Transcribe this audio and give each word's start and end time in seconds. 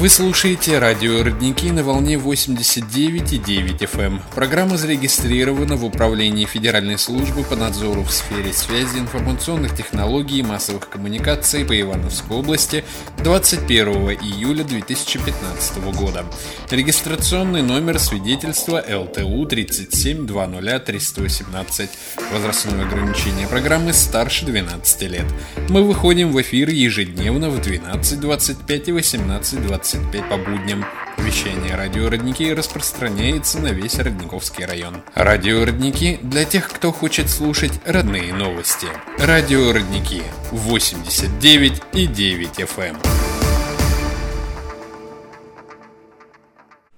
Вы 0.00 0.08
слушаете 0.08 0.78
радио 0.78 1.22
«Родники» 1.22 1.70
на 1.70 1.82
волне 1.82 2.14
89,9 2.14 3.78
FM. 3.80 4.22
Программа 4.34 4.78
зарегистрирована 4.78 5.76
в 5.76 5.84
Управлении 5.84 6.46
Федеральной 6.46 6.96
службы 6.96 7.44
по 7.44 7.54
надзору 7.54 8.02
в 8.02 8.10
сфере 8.10 8.54
связи, 8.54 8.98
информационных 8.98 9.76
технологий 9.76 10.38
и 10.38 10.42
массовых 10.42 10.88
коммуникаций 10.88 11.66
по 11.66 11.78
Ивановской 11.78 12.38
области 12.38 12.82
21 13.18 13.88
июля 14.22 14.64
2015 14.64 15.76
года. 15.94 16.24
Регистрационный 16.70 17.60
номер 17.60 17.98
свидетельства 17.98 18.78
ЛТУ 18.78 19.46
3720318. 19.48 21.90
Возрастное 22.32 22.86
ограничение 22.86 23.46
программы 23.46 23.92
старше 23.92 24.46
12 24.46 25.02
лет. 25.10 25.26
Мы 25.68 25.82
выходим 25.82 26.32
в 26.32 26.40
эфир 26.40 26.70
ежедневно 26.70 27.50
в 27.50 27.58
12.25 27.58 28.84
и 28.86 28.92
18.25 28.92 29.89
25 29.92 30.28
по 30.28 30.36
будням. 30.36 30.84
Вещание 31.18 31.74
радио 31.74 32.08
«Родники» 32.08 32.52
распространяется 32.52 33.60
на 33.60 33.68
весь 33.68 33.98
Родниковский 33.98 34.64
район. 34.64 35.02
Радио 35.14 35.64
«Родники» 35.64 36.18
для 36.22 36.44
тех, 36.44 36.68
кто 36.68 36.92
хочет 36.92 37.28
слушать 37.28 37.72
родные 37.84 38.32
новости. 38.32 38.86
Радио 39.18 39.72
«Родники» 39.72 40.22
89 40.52 41.82
и 41.92 42.06
9 42.06 42.60
FM. 42.60 42.96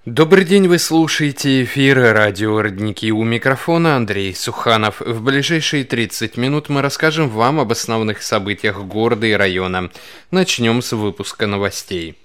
Добрый 0.04 0.44
день, 0.44 0.68
вы 0.68 0.78
слушаете 0.78 1.62
эфир 1.62 1.98
радио 2.12 2.60
«Родники» 2.60 3.10
у 3.12 3.22
микрофона 3.24 3.96
Андрей 3.96 4.34
Суханов. 4.34 5.00
В 5.00 5.22
ближайшие 5.22 5.84
30 5.84 6.36
минут 6.36 6.68
мы 6.68 6.82
расскажем 6.82 7.28
вам 7.28 7.60
об 7.60 7.72
основных 7.72 8.22
событиях 8.22 8.82
города 8.82 9.26
и 9.26 9.32
района. 9.32 9.90
Начнем 10.30 10.82
с 10.82 10.92
выпуска 10.92 11.46
новостей. 11.46 12.16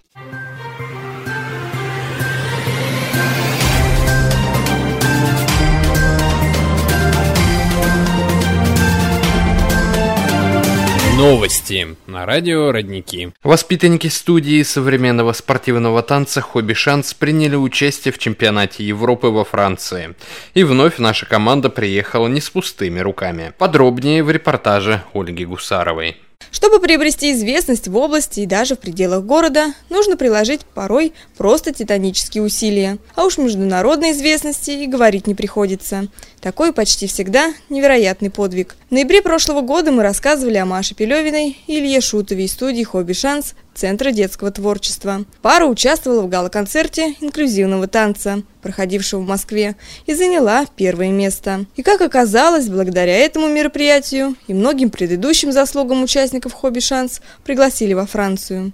Новости 11.17 11.95
на 12.05 12.27
радио 12.27 12.71
«Родники». 12.71 13.31
Воспитанники 13.41 14.05
студии 14.05 14.61
современного 14.61 15.33
спортивного 15.33 16.03
танца 16.03 16.41
«Хобби 16.41 16.73
Шанс» 16.73 17.15
приняли 17.15 17.55
участие 17.55 18.11
в 18.11 18.19
чемпионате 18.19 18.83
Европы 18.83 19.29
во 19.29 19.43
Франции. 19.43 20.13
И 20.53 20.63
вновь 20.63 20.99
наша 20.99 21.25
команда 21.25 21.71
приехала 21.71 22.27
не 22.27 22.39
с 22.39 22.51
пустыми 22.51 22.99
руками. 22.99 23.51
Подробнее 23.57 24.23
в 24.23 24.29
репортаже 24.29 25.01
Ольги 25.15 25.43
Гусаровой. 25.43 26.17
Чтобы 26.57 26.79
приобрести 26.79 27.33
известность 27.33 27.87
в 27.87 27.95
области 27.95 28.39
и 28.39 28.45
даже 28.45 28.75
в 28.75 28.79
пределах 28.79 29.23
города, 29.23 29.73
нужно 29.89 30.17
приложить 30.17 30.61
порой 30.61 31.13
просто 31.37 31.71
титанические 31.71 32.43
усилия. 32.43 32.97
А 33.15 33.25
уж 33.25 33.37
международной 33.37 34.11
известности 34.11 34.71
и 34.71 34.87
говорить 34.87 35.27
не 35.27 35.35
приходится. 35.35 36.07
Такой 36.41 36.73
почти 36.73 37.07
всегда 37.07 37.53
невероятный 37.69 38.29
подвиг. 38.29 38.75
В 38.89 38.93
ноябре 38.93 39.21
прошлого 39.21 39.61
года 39.61 39.91
мы 39.91 40.03
рассказывали 40.03 40.57
о 40.57 40.65
Маше 40.65 40.95
Пелевиной 40.95 41.57
и 41.67 41.79
Илье 41.79 42.01
Шутове 42.01 42.45
из 42.45 42.53
студии 42.53 42.83
«Хобби 42.83 43.13
Шанс» 43.13 43.53
Центра 43.77 44.11
детского 44.11 44.49
творчества. 44.49 45.23
Пара 45.43 45.65
участвовала 45.65 46.23
в 46.23 46.29
гала-концерте 46.29 47.15
инклюзивного 47.21 47.87
танца, 47.87 48.41
проходившего 48.63 49.19
в 49.19 49.27
Москве, 49.27 49.75
и 50.07 50.15
заняла 50.15 50.65
первое 50.75 51.11
место. 51.11 51.67
И 51.75 51.83
как 51.83 52.01
оказалось, 52.01 52.69
благодаря 52.69 53.15
этому 53.15 53.47
мероприятию 53.47 54.35
и 54.47 54.55
многим 54.55 54.89
предыдущим 54.89 55.51
заслугам 55.51 56.01
участников 56.01 56.53
«Хобби 56.53 56.79
Шанс» 56.79 57.21
пригласили 57.43 57.93
во 57.93 58.07
Францию. 58.07 58.71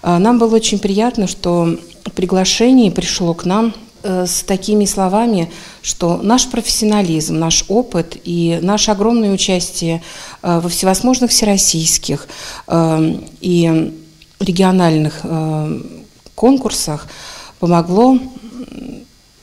А, 0.00 0.18
нам 0.18 0.38
было 0.38 0.56
очень 0.56 0.78
приятно, 0.78 1.26
что 1.26 1.76
приглашение 2.14 2.90
пришло 2.90 3.34
к 3.34 3.44
нам 3.44 3.74
э, 4.02 4.24
с 4.24 4.44
такими 4.44 4.86
словами, 4.86 5.52
что 5.82 6.16
наш 6.22 6.48
профессионализм, 6.48 7.38
наш 7.38 7.66
опыт 7.68 8.16
и 8.24 8.58
наше 8.62 8.92
огромное 8.92 9.30
участие 9.30 10.02
э, 10.42 10.58
во 10.58 10.70
всевозможных 10.70 11.30
всероссийских 11.30 12.28
э, 12.66 13.14
и 13.42 13.98
региональных 14.42 15.20
э, 15.22 15.80
конкурсах 16.34 17.08
помогло 17.58 18.18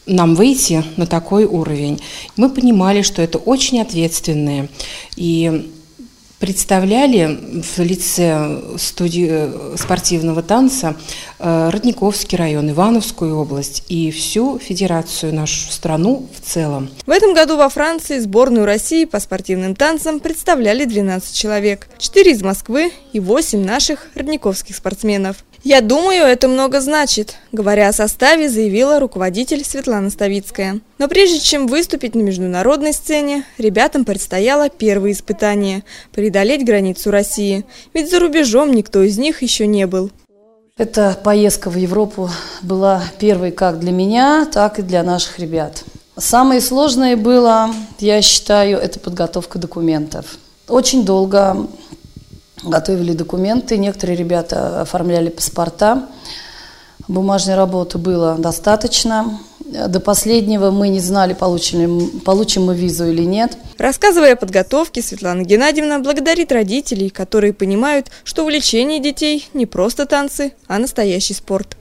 нам 0.05 0.35
выйти 0.35 0.83
на 0.97 1.05
такой 1.05 1.45
уровень. 1.45 2.01
Мы 2.35 2.49
понимали, 2.49 3.01
что 3.01 3.21
это 3.21 3.37
очень 3.37 3.79
ответственные 3.79 4.69
и 5.15 5.71
представляли 6.39 7.61
в 7.61 7.79
лице 7.79 8.61
студии 8.77 9.77
спортивного 9.77 10.41
танца 10.41 10.95
э, 11.37 11.69
Родниковский 11.71 12.37
район, 12.37 12.69
Ивановскую 12.71 13.37
область 13.37 13.83
и 13.89 14.11
всю 14.11 14.57
федерацию, 14.57 15.33
нашу 15.33 15.71
страну 15.71 16.27
в 16.35 16.45
целом. 16.45 16.89
В 17.05 17.11
этом 17.11 17.33
году 17.33 17.57
во 17.57 17.69
Франции 17.69 18.19
сборную 18.19 18.65
России 18.65 19.05
по 19.05 19.19
спортивным 19.19 19.75
танцам 19.75 20.19
представляли 20.19 20.85
12 20.85 21.35
человек. 21.35 21.87
4 21.97 22.31
из 22.31 22.41
Москвы 22.41 22.91
и 23.13 23.19
8 23.19 23.63
наших 23.63 24.07
родниковских 24.15 24.75
спортсменов. 24.75 25.37
«Я 25.63 25.81
думаю, 25.81 26.23
это 26.23 26.47
много 26.47 26.79
значит»,– 26.79 27.35
говоря 27.51 27.89
о 27.89 27.93
составе, 27.93 28.49
заявила 28.49 28.99
руководитель 28.99 29.65
Светлана 29.65 30.09
Ставицкая. 30.09 30.79
Но 30.97 31.09
прежде 31.09 31.39
чем 31.39 31.67
выступить 31.67 32.15
на 32.15 32.21
международной 32.21 32.93
сцене, 32.93 33.43
ребятам 33.57 34.05
предстояло 34.05 34.69
первое 34.69 35.11
испытание– 35.11 35.83
преодолеть 36.13 36.65
границу 36.65 37.11
России. 37.11 37.65
Ведь 37.93 38.09
за 38.09 38.19
рубежом 38.19 38.71
никто 38.71 39.03
из 39.03 39.17
них 39.17 39.41
еще 39.41 39.67
не 39.67 39.85
был. 39.85 40.11
Эта 40.77 41.19
поездка 41.21 41.69
в 41.69 41.75
Европу 41.75 42.29
была 42.61 43.03
первой 43.19 43.51
как 43.51 43.79
для 43.79 43.91
меня, 43.91 44.45
так 44.45 44.79
и 44.79 44.81
для 44.81 45.03
наших 45.03 45.39
ребят. 45.39 45.83
Самое 46.17 46.61
сложное 46.61 47.17
было, 47.17 47.69
я 47.99 48.21
считаю, 48.21 48.77
это 48.77 48.97
подготовка 49.01 49.59
документов. 49.59 50.37
Очень 50.69 51.03
долго 51.03 51.67
готовили 52.63 53.13
документы, 53.13 53.77
некоторые 53.77 54.17
ребята 54.17 54.81
оформляли 54.81 55.29
паспорта. 55.29 56.07
Бумажной 57.07 57.55
работы 57.55 57.97
было 57.97 58.35
достаточно. 58.37 59.39
До 59.65 59.99
последнего 59.99 60.71
мы 60.71 60.89
не 60.89 60.99
знали, 60.99 61.33
получим, 61.33 62.21
получим 62.21 62.65
мы 62.65 62.75
визу 62.75 63.05
или 63.05 63.23
нет. 63.23 63.57
Рассказывая 63.77 64.33
о 64.33 64.35
подготовке, 64.35 65.01
Светлана 65.01 65.43
Геннадьевна 65.43 65.99
благодарит 65.99 66.51
родителей, 66.51 67.09
которые 67.09 67.53
понимают, 67.53 68.07
что 68.23 68.43
увлечение 68.43 68.99
детей 68.99 69.47
не 69.53 69.65
просто 69.65 70.05
танцы, 70.05 70.53
а 70.67 70.79
настоящий 70.79 71.33
спорт. 71.33 71.77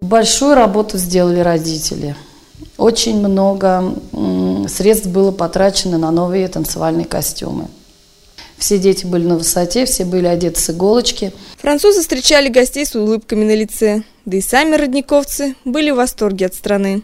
Большую 0.00 0.54
работу 0.54 0.98
сделали 0.98 1.40
родители. 1.40 2.16
Очень 2.76 3.18
много 3.18 3.94
средств 4.68 5.06
было 5.06 5.30
потрачено 5.30 5.98
на 5.98 6.10
новые 6.10 6.46
танцевальные 6.48 7.06
костюмы. 7.06 7.68
Все 8.58 8.78
дети 8.78 9.04
были 9.04 9.26
на 9.26 9.36
высоте, 9.36 9.84
все 9.84 10.04
были 10.04 10.26
одеты 10.26 10.60
с 10.60 10.70
иголочки. 10.70 11.32
Французы 11.58 12.00
встречали 12.00 12.48
гостей 12.48 12.86
с 12.86 12.94
улыбками 12.94 13.44
на 13.44 13.54
лице, 13.54 14.02
да 14.24 14.36
и 14.36 14.40
сами 14.40 14.76
родниковцы 14.76 15.54
были 15.64 15.90
в 15.90 15.96
восторге 15.96 16.46
от 16.46 16.54
страны. 16.54 17.02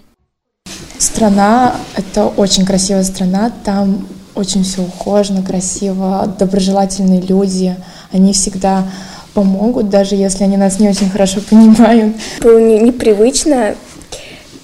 Страна– 0.99 1.77
это 1.97 2.27
очень 2.27 2.67
красивая 2.67 3.05
страна, 3.05 3.53
там 3.65 4.07
очень 4.35 4.65
все 4.65 4.83
ухожено, 4.83 5.43
красиво, 5.43 6.35
доброжелательные 6.39 7.21
люди, 7.21 7.75
они 8.13 8.33
всегда 8.33 8.87
помогут, 9.35 9.89
даже 9.89 10.15
если 10.15 10.45
они 10.45 10.57
нас 10.57 10.79
не 10.79 10.89
очень 10.89 11.11
хорошо 11.11 11.41
понимают. 11.51 12.17
Было 12.41 12.59
не, 12.59 12.79
непривычно, 12.79 13.75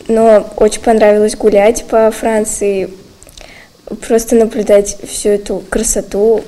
но 0.08 0.46
очень 0.56 0.80
понравилось 0.80 1.36
гулять 1.36 1.84
по 1.84 2.10
Франции, 2.10 2.90
просто 4.06 4.36
наблюдать 4.36 4.98
всю 5.08 5.30
эту 5.30 5.62
красоту, 5.68 6.42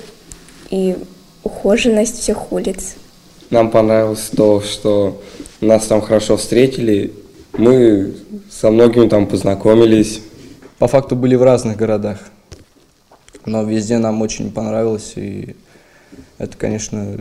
и 0.71 0.97
ухоженность 1.43 2.21
всех 2.21 2.53
улиц. 2.53 2.95
Нам 3.51 3.71
понравилось 3.71 4.31
то, 4.37 4.61
что 4.61 5.21
нас 5.61 5.87
там 5.87 6.03
хорошо 6.03 6.37
встретили, 6.37 7.13
мы 7.57 8.15
со 8.51 8.71
многими 8.71 9.09
там 9.09 9.27
познакомились. 9.27 10.21
По 10.79 10.87
факту 10.87 11.17
были 11.17 11.35
в 11.35 11.43
разных 11.43 11.77
городах, 11.77 12.19
но 13.45 13.65
везде 13.65 13.99
нам 13.99 14.21
очень 14.23 14.53
понравилось, 14.53 15.15
и 15.17 15.57
это, 16.39 16.57
конечно, 16.57 17.19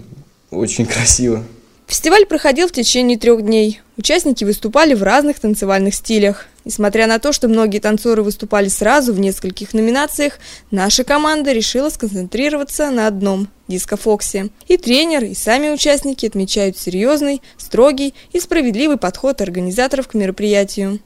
очень 0.51 0.85
красиво. 0.85 1.44
Фестиваль 1.88 2.25
проходил 2.25 2.67
в 2.67 2.73
течение 2.73 3.17
трех 3.17 3.41
дней. 3.41 3.79
Участники 3.95 4.44
выступали 4.44 4.94
в 4.94 5.03
разных 5.03 5.39
танцевальных 5.39 5.95
стилях. 5.95 6.45
Несмотря 6.67 7.07
на 7.07 7.17
то, 7.17 7.31
что 7.31 7.47
многие 7.47 7.79
танцоры 7.79 8.23
выступали 8.23 8.67
сразу 8.67 9.13
в 9.13 9.19
нескольких 9.21 9.73
номинациях, 9.73 10.33
наша 10.69 11.05
команда 11.05 11.53
решила 11.53 11.89
сконцентрироваться 11.89 12.91
на 12.91 13.07
одном– 13.07 13.47
диско-фоксе. 13.69 14.49
И 14.67 14.75
тренер, 14.75 15.23
и 15.23 15.33
сами 15.33 15.69
участники 15.69 16.25
отмечают 16.25 16.77
серьезный, 16.77 17.41
строгий 17.55 18.13
и 18.33 18.41
справедливый 18.41 18.97
подход 18.97 19.39
организаторов 19.39 20.09
к 20.09 20.13
мероприятию. 20.13 20.99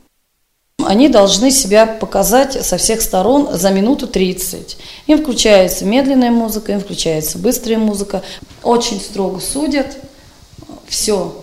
Они 0.84 1.10
должны 1.10 1.52
себя 1.52 1.86
показать 1.86 2.66
со 2.66 2.78
всех 2.78 3.00
сторон 3.00 3.50
за 3.54 3.70
минуту 3.70 4.08
30. 4.08 4.80
Им 5.06 5.20
включается 5.20 5.86
медленная 5.86 6.32
музыка, 6.32 6.72
им 6.72 6.80
включается 6.80 7.38
быстрая 7.38 7.78
музыка. 7.78 8.24
Очень 8.64 9.00
строго 9.00 9.40
судят, 9.40 9.96
все 10.88 11.41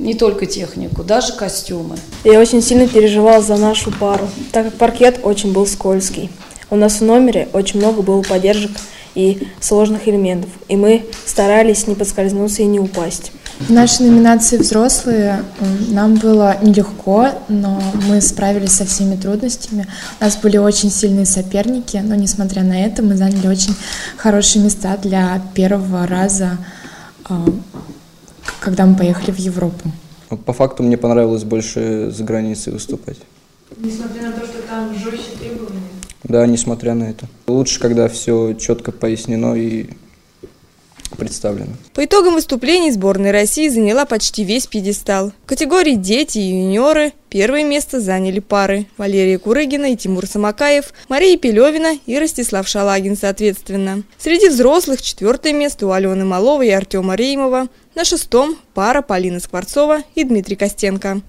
не 0.00 0.14
только 0.14 0.46
технику, 0.46 1.04
даже 1.04 1.34
костюмы. 1.34 1.96
Я 2.24 2.40
очень 2.40 2.62
сильно 2.62 2.88
переживала 2.88 3.42
за 3.42 3.56
нашу 3.56 3.92
пару, 3.92 4.28
так 4.52 4.66
как 4.66 4.74
паркет 4.74 5.20
очень 5.22 5.52
был 5.52 5.66
скользкий. 5.66 6.30
У 6.70 6.76
нас 6.76 7.00
в 7.00 7.04
номере 7.04 7.48
очень 7.52 7.80
много 7.80 8.02
было 8.02 8.22
поддержек 8.22 8.70
и 9.14 9.48
сложных 9.60 10.08
элементов, 10.08 10.50
и 10.68 10.76
мы 10.76 11.04
старались 11.26 11.86
не 11.86 11.94
подскользнуться 11.94 12.62
и 12.62 12.66
не 12.66 12.80
упасть. 12.80 13.32
В 13.58 13.70
нашей 13.70 14.06
номинации 14.06 14.56
«Взрослые» 14.56 15.44
нам 15.88 16.14
было 16.14 16.56
нелегко, 16.62 17.28
но 17.48 17.82
мы 18.08 18.22
справились 18.22 18.72
со 18.72 18.86
всеми 18.86 19.16
трудностями. 19.16 19.86
У 20.18 20.24
нас 20.24 20.36
были 20.38 20.56
очень 20.56 20.90
сильные 20.90 21.26
соперники, 21.26 21.98
но 21.98 22.14
несмотря 22.14 22.62
на 22.62 22.82
это 22.82 23.02
мы 23.02 23.16
заняли 23.16 23.48
очень 23.48 23.74
хорошие 24.16 24.64
места 24.64 24.96
для 24.96 25.42
первого 25.52 26.06
раза, 26.06 26.56
а, 27.28 27.44
когда 28.60 28.86
мы 28.86 28.96
поехали 28.96 29.32
в 29.32 29.38
Европу. 29.38 29.90
По 30.44 30.52
факту 30.52 30.82
мне 30.82 30.96
понравилось 30.96 31.44
больше 31.44 32.10
за 32.10 32.22
границей 32.22 32.72
выступать. 32.72 33.18
Несмотря 33.76 34.22
на 34.22 34.32
то, 34.32 34.46
что 34.46 34.62
там 34.68 34.94
жестче 34.94 35.36
требования? 35.40 35.80
Да, 36.22 36.46
несмотря 36.46 36.94
на 36.94 37.04
это. 37.04 37.26
Лучше, 37.46 37.80
когда 37.80 38.08
все 38.08 38.54
четко 38.54 38.92
пояснено 38.92 39.54
и 39.54 39.90
представлено. 41.16 41.72
По 41.94 42.04
итогам 42.04 42.34
выступлений 42.34 42.92
сборная 42.92 43.32
России 43.32 43.68
заняла 43.68 44.04
почти 44.04 44.44
весь 44.44 44.66
пьедестал. 44.66 45.32
В 45.44 45.46
категории 45.46 45.94
«Дети» 45.94 46.38
и 46.38 46.50
«Юниоры» 46.50 47.12
первое 47.28 47.64
место 47.64 48.00
заняли 48.00 48.38
пары 48.40 48.86
Валерия 48.96 49.38
Курыгина 49.38 49.92
и 49.92 49.96
Тимур 49.96 50.26
Самакаев, 50.26 50.92
Мария 51.08 51.36
Пелевина 51.36 51.98
и 52.06 52.18
Ростислав 52.18 52.68
Шалагин, 52.68 53.16
соответственно. 53.16 54.02
Среди 54.18 54.48
взрослых 54.48 55.02
четвертое 55.02 55.52
место 55.52 55.86
у 55.86 55.90
Алены 55.90 56.24
Маловой 56.24 56.68
и 56.68 56.72
Артема 56.72 57.16
Реймова. 57.16 57.68
На 58.00 58.06
шестом– 58.06 58.56
пара 58.74 59.02
Полина 59.02 59.40
Скворцова 59.40 59.98
и 60.14 60.24
Дмитрий 60.24 60.56
Костенко. 60.56 61.20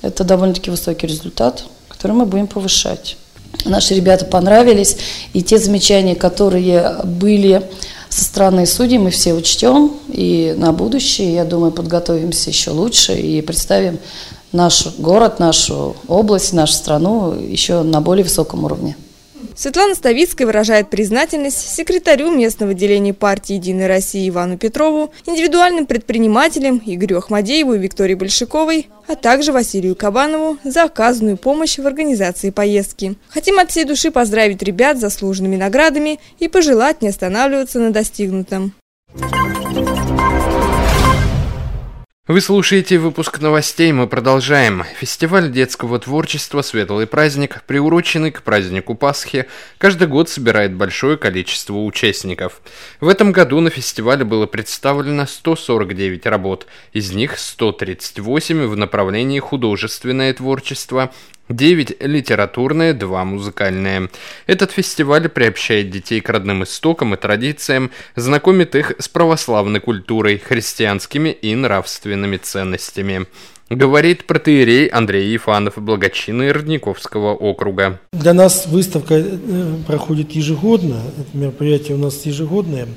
Это 0.00 0.24
довольно-таки 0.24 0.70
высокий 0.70 1.06
результат, 1.06 1.64
который 1.86 2.12
мы 2.12 2.24
будем 2.24 2.46
повышать. 2.46 3.18
Наши 3.66 3.92
ребята 3.94 4.24
понравились, 4.24 4.96
и 5.34 5.42
те 5.42 5.58
замечания, 5.58 6.16
которые 6.16 7.02
были 7.04 7.62
со 8.08 8.24
стороны 8.24 8.64
судей 8.64 8.96
мы 8.96 9.10
все 9.10 9.34
учтем, 9.34 9.98
и 10.08 10.54
на 10.56 10.72
будущее, 10.72 11.34
я 11.34 11.44
думаю, 11.44 11.72
подготовимся 11.72 12.48
еще 12.48 12.70
лучше 12.70 13.12
и 13.14 13.42
представим 13.42 13.98
наш 14.50 14.86
город, 14.96 15.38
нашу 15.38 15.94
область, 16.06 16.54
нашу 16.54 16.72
страну 16.72 17.34
еще 17.34 17.82
на 17.82 18.00
более 18.00 18.24
высоком 18.24 18.64
уровне. 18.64 18.96
Светлана 19.58 19.96
Ставицкая 19.96 20.46
выражает 20.46 20.88
признательность 20.88 21.74
секретарю 21.74 22.30
местного 22.30 22.70
отделения 22.70 23.12
партии 23.12 23.54
«Единой 23.54 23.88
России» 23.88 24.28
Ивану 24.28 24.56
Петрову, 24.56 25.12
индивидуальным 25.26 25.86
предпринимателям 25.86 26.80
Игорю 26.86 27.18
Ахмадееву 27.18 27.74
и 27.74 27.78
Виктории 27.78 28.14
Большаковой, 28.14 28.88
а 29.08 29.16
также 29.16 29.50
Василию 29.50 29.96
Кабанову 29.96 30.58
за 30.62 30.84
оказанную 30.84 31.38
помощь 31.38 31.76
в 31.76 31.84
организации 31.84 32.50
поездки. 32.50 33.16
Хотим 33.30 33.58
от 33.58 33.72
всей 33.72 33.82
души 33.82 34.12
поздравить 34.12 34.62
ребят 34.62 34.98
с 34.98 35.00
заслуженными 35.00 35.56
наградами 35.56 36.20
и 36.38 36.46
пожелать 36.46 37.02
не 37.02 37.08
останавливаться 37.08 37.80
на 37.80 37.90
достигнутом. 37.90 38.74
Вы 42.28 42.42
слушаете 42.42 42.98
выпуск 42.98 43.40
новостей, 43.40 43.90
мы 43.90 44.06
продолжаем. 44.06 44.84
Фестиваль 45.00 45.50
детского 45.50 45.98
творчества 45.98 46.60
«Светлый 46.60 47.06
праздник», 47.06 47.62
приуроченный 47.66 48.30
к 48.30 48.42
празднику 48.42 48.94
Пасхи, 48.94 49.46
каждый 49.78 50.08
год 50.08 50.28
собирает 50.28 50.74
большое 50.74 51.16
количество 51.16 51.72
участников. 51.72 52.60
В 53.00 53.08
этом 53.08 53.32
году 53.32 53.60
на 53.60 53.70
фестивале 53.70 54.26
было 54.26 54.44
представлено 54.44 55.24
149 55.24 56.26
работ, 56.26 56.66
из 56.92 57.12
них 57.12 57.38
138 57.38 58.66
в 58.66 58.76
направлении 58.76 59.38
художественное 59.38 60.34
творчество, 60.34 61.10
9 61.48 62.02
литературные, 62.02 62.92
2 62.92 63.24
музыкальные. 63.24 64.10
Этот 64.46 64.72
фестиваль 64.72 65.28
приобщает 65.28 65.90
детей 65.90 66.20
к 66.20 66.28
родным 66.28 66.64
истокам 66.64 67.14
и 67.14 67.16
традициям, 67.16 67.90
знакомит 68.16 68.74
их 68.74 68.92
с 68.98 69.08
православной 69.08 69.80
культурой, 69.80 70.38
христианскими 70.38 71.30
и 71.30 71.54
нравственными 71.54 72.36
ценностями. 72.36 73.26
Говорит 73.70 74.24
протеерей 74.24 74.86
Андрей 74.86 75.30
Ефанов, 75.30 75.74
благочинный 75.76 76.52
Родниковского 76.52 77.34
округа. 77.34 78.00
Для 78.14 78.32
нас 78.32 78.66
выставка 78.66 79.16
э, 79.16 79.74
проходит 79.86 80.32
ежегодно, 80.32 81.02
это 81.18 81.36
мероприятие 81.36 81.96
у 81.96 82.00
нас 82.00 82.24
ежегодное, 82.24 82.88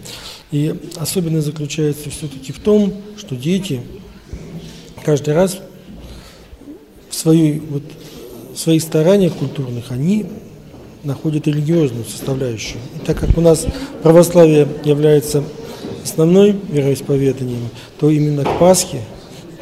и 0.50 0.74
особенность 0.96 1.48
заключается 1.48 2.10
все-таки 2.10 2.54
в 2.54 2.60
том, 2.60 2.94
что 3.18 3.36
дети 3.36 3.82
каждый 5.04 5.34
раз 5.34 5.60
в 7.10 7.16
свою 7.16 7.62
вот 7.70 7.84
своих 8.56 8.82
стараниях 8.82 9.34
культурных 9.34 9.92
они 9.92 10.26
находят 11.04 11.48
религиозную 11.48 12.06
составляющую. 12.06 12.80
И 12.96 13.06
так 13.06 13.20
как 13.20 13.38
у 13.38 13.42
нас 13.42 13.66
православие 14.04 14.68
является 14.84 15.44
основной 16.04 16.56
вероисповеданием, 16.70 17.70
то 18.00 18.10
именно 18.10 18.44
к 18.44 18.60
Пасхе, 18.60 19.02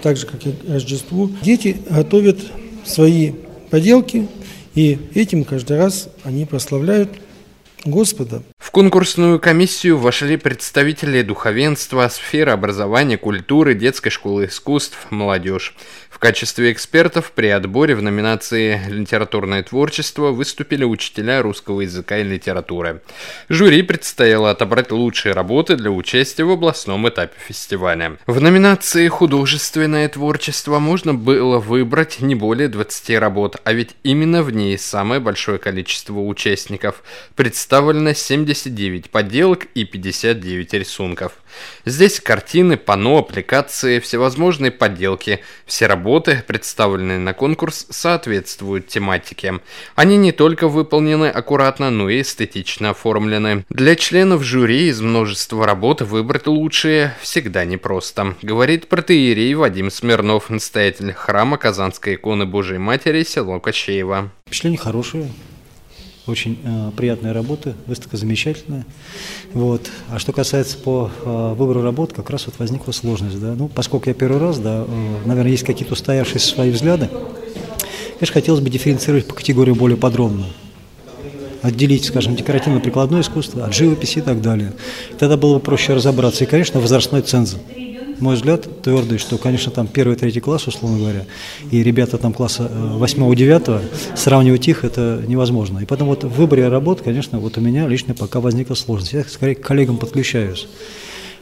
так 0.02 0.18
же 0.18 0.26
как 0.26 0.46
и 0.46 0.52
к 0.52 0.70
Рождеству, 0.70 1.30
дети 1.42 1.78
готовят 1.90 2.40
свои 2.86 3.34
поделки, 3.70 4.28
и 4.76 4.98
этим 5.14 5.44
каждый 5.44 5.78
раз 5.78 6.10
они 6.24 6.46
прославляют 6.46 7.10
Господа. 7.86 8.44
В 8.58 8.72
конкурсную 8.72 9.40
комиссию 9.40 9.98
вошли 9.98 10.38
представители 10.38 11.22
духовенства, 11.22 12.08
сферы 12.10 12.52
образования, 12.52 13.18
культуры, 13.18 13.74
детской 13.74 14.10
школы 14.10 14.46
искусств, 14.46 15.08
молодежь. 15.10 15.76
В 16.10 16.20
качестве 16.20 16.74
экспертов 16.74 17.32
при 17.34 17.48
отборе 17.48 17.96
в 17.96 18.02
номинации 18.02 18.82
«Литературное 18.90 19.64
творчество» 19.64 20.32
выступили 20.32 20.84
учителя 20.84 21.42
русского 21.42 21.82
языка 21.82 22.18
и 22.18 22.24
литературы. 22.24 23.02
Жюри 23.48 23.84
предстояло 23.84 24.52
отобрать 24.52 24.92
лучшие 24.92 25.34
работы 25.34 25.78
для 25.78 25.92
участия 25.92 26.44
в 26.44 26.52
областном 26.52 27.08
этапе 27.08 27.36
фестиваля. 27.48 28.18
В 28.28 28.42
номинации 28.42 29.08
«Художественное 29.08 30.10
творчество» 30.10 30.80
можно 30.80 31.14
было 31.14 31.60
выбрать 31.60 32.20
не 32.20 32.36
более 32.36 32.68
20 32.68 33.18
работ, 33.18 33.56
а 33.64 33.72
ведь 33.72 33.96
именно 34.04 34.44
в 34.44 34.52
ней 34.52 34.78
самое 34.78 35.22
большое 35.22 35.58
количество 35.58 36.20
участников. 36.20 37.02
Представлено 37.70 38.14
79 38.14 39.12
подделок 39.12 39.68
и 39.76 39.86
59 39.86 40.74
рисунков. 40.74 41.34
Здесь 41.86 42.20
картины, 42.20 42.78
панно, 42.78 43.20
аппликации, 43.20 44.00
всевозможные 44.00 44.72
подделки. 44.72 45.42
Все 45.68 45.86
работы, 45.86 46.44
представленные 46.48 47.20
на 47.20 47.36
конкурс, 47.36 47.86
соответствуют 47.92 48.88
тематике. 48.88 49.60
Они 49.94 50.18
не 50.18 50.32
только 50.32 50.68
выполнены 50.68 51.28
аккуратно, 51.28 51.92
но 51.92 52.10
и 52.10 52.22
эстетично 52.22 52.90
оформлены. 52.90 53.66
Для 53.70 53.96
членов 53.96 54.42
жюри 54.42 54.88
из 54.88 55.00
множества 55.00 55.64
работ 55.68 56.02
выбрать 56.02 56.48
лучшие 56.48 57.14
всегда 57.22 57.66
непросто, 57.66 58.34
говорит 58.42 58.88
протеерей 58.88 59.54
Вадим 59.54 59.92
Смирнов, 59.92 60.50
настоятель 60.50 61.14
храма 61.14 61.60
Казанской 61.60 62.16
иконы 62.16 62.48
Божией 62.48 62.80
Матери, 62.80 63.22
село 63.22 63.60
Кощеево. 63.60 64.32
Впечатление 64.48 64.80
хорошее, 64.80 65.30
очень 66.28 66.60
э, 66.64 66.92
приятная 66.96 67.34
работа, 67.34 67.76
выставка 67.88 68.18
замечательная. 68.18 68.86
Вот. 69.54 69.90
А 70.10 70.20
что 70.20 70.32
касается 70.32 70.78
по 70.78 71.10
э, 71.24 71.54
выбору 71.58 71.82
работ, 71.82 72.14
как 72.14 72.30
раз 72.30 72.46
вот 72.46 72.60
возникла 72.60 72.92
сложность. 72.92 73.40
Да? 73.40 73.56
Ну, 73.56 73.68
поскольку 73.68 74.10
я 74.10 74.14
первый 74.14 74.40
раз, 74.40 74.60
да, 74.60 74.86
э, 74.88 75.18
наверное, 75.26 75.52
есть 75.52 75.64
какие-то 75.64 75.94
устоявшиеся 75.94 76.48
свои 76.48 76.72
взгляды, 76.72 77.10
конечно, 78.20 78.34
хотелось 78.34 78.62
бы 78.62 78.70
дифференцировать 78.70 79.28
по 79.28 79.34
категории 79.34 79.74
более 79.74 79.98
подробно. 79.98 80.46
Отделить, 81.62 82.06
скажем, 82.06 82.36
декоративно-прикладное 82.36 83.22
искусство 83.22 83.66
от 83.66 83.74
живописи 83.74 84.20
и 84.20 84.22
так 84.22 84.42
далее. 84.42 84.74
Тогда 85.18 85.36
было 85.36 85.56
бы 85.56 85.60
проще 85.60 85.94
разобраться. 85.94 86.46
И, 86.46 86.48
конечно, 86.48 86.80
возрастной 86.80 87.22
цензор 87.22 87.60
мой 88.22 88.36
взгляд 88.36 88.82
твердый, 88.82 89.18
что, 89.18 89.38
конечно, 89.38 89.72
там 89.72 89.88
первый, 89.88 90.16
третий 90.16 90.40
класс, 90.40 90.68
условно 90.68 91.00
говоря, 91.00 91.26
и 91.72 91.84
ребята 91.84 92.18
там 92.18 92.34
класса 92.34 92.70
э, 92.70 92.98
восьмого, 92.98 93.36
девятого, 93.36 93.82
сравнивать 94.16 94.68
их 94.68 94.84
это 94.84 95.24
невозможно. 95.28 95.80
И 95.80 95.86
поэтому 95.86 96.12
вот 96.12 96.24
в 96.24 96.30
выборе 96.30 96.68
работ, 96.68 97.02
конечно, 97.02 97.40
вот 97.40 97.58
у 97.58 97.62
меня 97.62 97.88
лично 97.88 98.14
пока 98.14 98.40
возникла 98.40 98.76
сложность. 98.76 99.14
Я 99.14 99.24
скорее 99.24 99.56
к 99.56 99.62
коллегам 99.62 99.98
подключаюсь. 99.98 100.68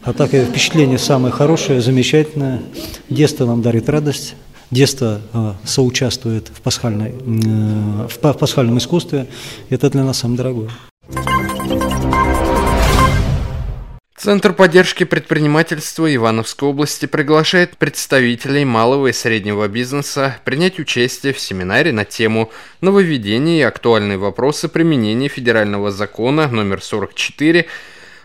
А 0.03 0.13
так 0.13 0.31
впечатление 0.31 0.97
самое 0.97 1.33
хорошее, 1.33 1.81
замечательное. 1.81 2.61
Детство 3.09 3.45
нам 3.45 3.61
дарит 3.61 3.89
радость. 3.89 4.35
Детство 4.71 5.21
э, 5.33 5.53
соучаствует 5.63 6.49
в, 6.53 6.61
пасхальной, 6.61 7.11
э, 7.11 8.07
в 8.07 8.33
пасхальном 8.33 8.77
искусстве. 8.77 9.27
Это 9.69 9.89
для 9.89 10.03
нас 10.03 10.19
самое 10.19 10.37
дорогое. 10.37 10.69
Центр 14.19 14.51
поддержки 14.51 15.03
предпринимательства 15.03 16.13
Ивановской 16.13 16.67
области 16.67 17.05
приглашает 17.05 17.77
представителей 17.77 18.65
малого 18.65 19.07
и 19.07 19.13
среднего 19.13 19.67
бизнеса 19.67 20.37
принять 20.43 20.79
участие 20.79 21.33
в 21.33 21.39
семинаре 21.39 21.91
на 21.91 22.03
тему 22.03 22.51
«Нововведения 22.81 23.59
и 23.59 23.61
актуальные 23.61 24.17
вопросы 24.17 24.69
применения 24.69 25.27
федерального 25.27 25.91
закона 25.91 26.47
номер 26.47 26.81
44 26.81 27.67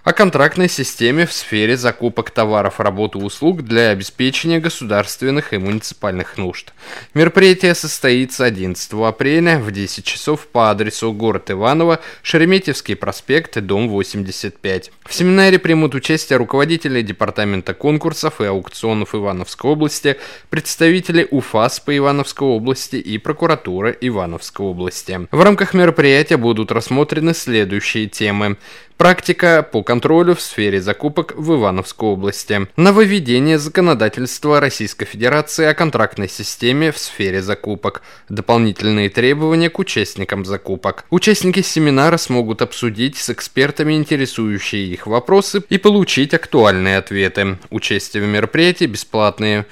о 0.05 0.13
контрактной 0.13 0.69
системе 0.69 1.27
в 1.27 1.33
сфере 1.33 1.77
закупок 1.77 2.31
товаров, 2.31 2.81
работ 2.81 3.15
и 3.15 3.19
услуг 3.19 3.63
для 3.63 3.91
обеспечения 3.91 4.59
государственных 4.59 5.53
и 5.53 5.59
муниципальных 5.59 6.39
нужд. 6.39 6.73
Мероприятие 7.15 7.77
состоится 7.77 8.45
11 8.45 8.93
апреля 8.95 9.61
в 9.61 9.71
10 9.71 10.05
часов 10.05 10.49
по 10.49 10.71
адресу 10.71 11.13
город 11.13 11.53
Иваново, 11.53 12.01
Шереметьевский 12.23 12.97
проспект, 12.97 13.61
дом 13.61 13.89
85. 13.89 14.91
В 15.05 15.15
семинаре 15.15 15.61
примут 15.61 15.95
участие 15.95 16.37
руководители 16.37 17.03
Департамента 17.03 17.73
конкурсов 17.73 18.41
и 18.41 18.45
аукционов 18.45 19.15
Ивановской 19.15 19.71
области, 19.71 20.19
представители 20.51 21.29
УФАС 21.31 21.79
по 21.79 21.97
Ивановской 21.97 22.49
области 22.49 22.97
и 22.97 23.19
прокуратуры 23.19 23.97
Ивановской 24.01 24.67
области. 24.67 25.29
В 25.31 25.43
рамках 25.43 25.75
мероприятия 25.75 26.37
будут 26.37 26.73
рассмотрены 26.73 27.35
следующие 27.35 28.09
темы. 28.09 28.57
Практика 28.97 29.69
по 29.69 29.83
контролю 29.93 30.35
в 30.35 30.41
сфере 30.41 30.81
закупок 30.81 31.35
в 31.37 31.53
Ивановской 31.53 32.09
области. 32.09 32.67
Нововведение 32.77 33.59
законодательства 33.59 34.59
Российской 34.59 35.05
Федерации 35.05 35.67
о 35.67 35.75
контрактной 35.75 36.31
системе 36.31 36.93
в 36.93 36.99
сфере 36.99 37.43
закупок. 37.43 38.01
Дополнительные 38.31 39.11
требования 39.11 39.69
к 39.69 39.79
участникам 39.79 40.47
закупок. 40.47 41.05
Участники 41.11 41.61
семинара 41.61 42.17
смогут 42.17 42.63
обсудить 42.63 43.19
с 43.19 43.29
экспертами 43.29 43.93
интересующие 43.93 44.87
их 44.87 45.07
вопросы 45.07 45.63
и 45.69 45.77
получить 45.77 46.33
актуальные 46.33 46.97
ответы. 46.97 47.59
Участие 47.69 48.23
в 48.23 48.27
мероприятии 48.27 48.87
бесплатные. 48.87 49.67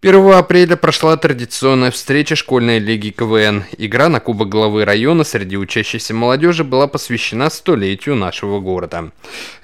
1 0.00 0.30
апреля 0.30 0.76
прошла 0.76 1.16
традиционная 1.16 1.90
встреча 1.90 2.36
школьной 2.36 2.78
лиги 2.78 3.10
КВН. 3.10 3.64
Игра 3.78 4.08
на 4.08 4.20
Кубок 4.20 4.48
главы 4.48 4.84
района 4.84 5.24
среди 5.24 5.56
учащейся 5.56 6.14
молодежи 6.14 6.62
была 6.62 6.86
посвящена 6.86 7.50
столетию 7.50 8.14
нашего 8.14 8.60
города. 8.60 9.10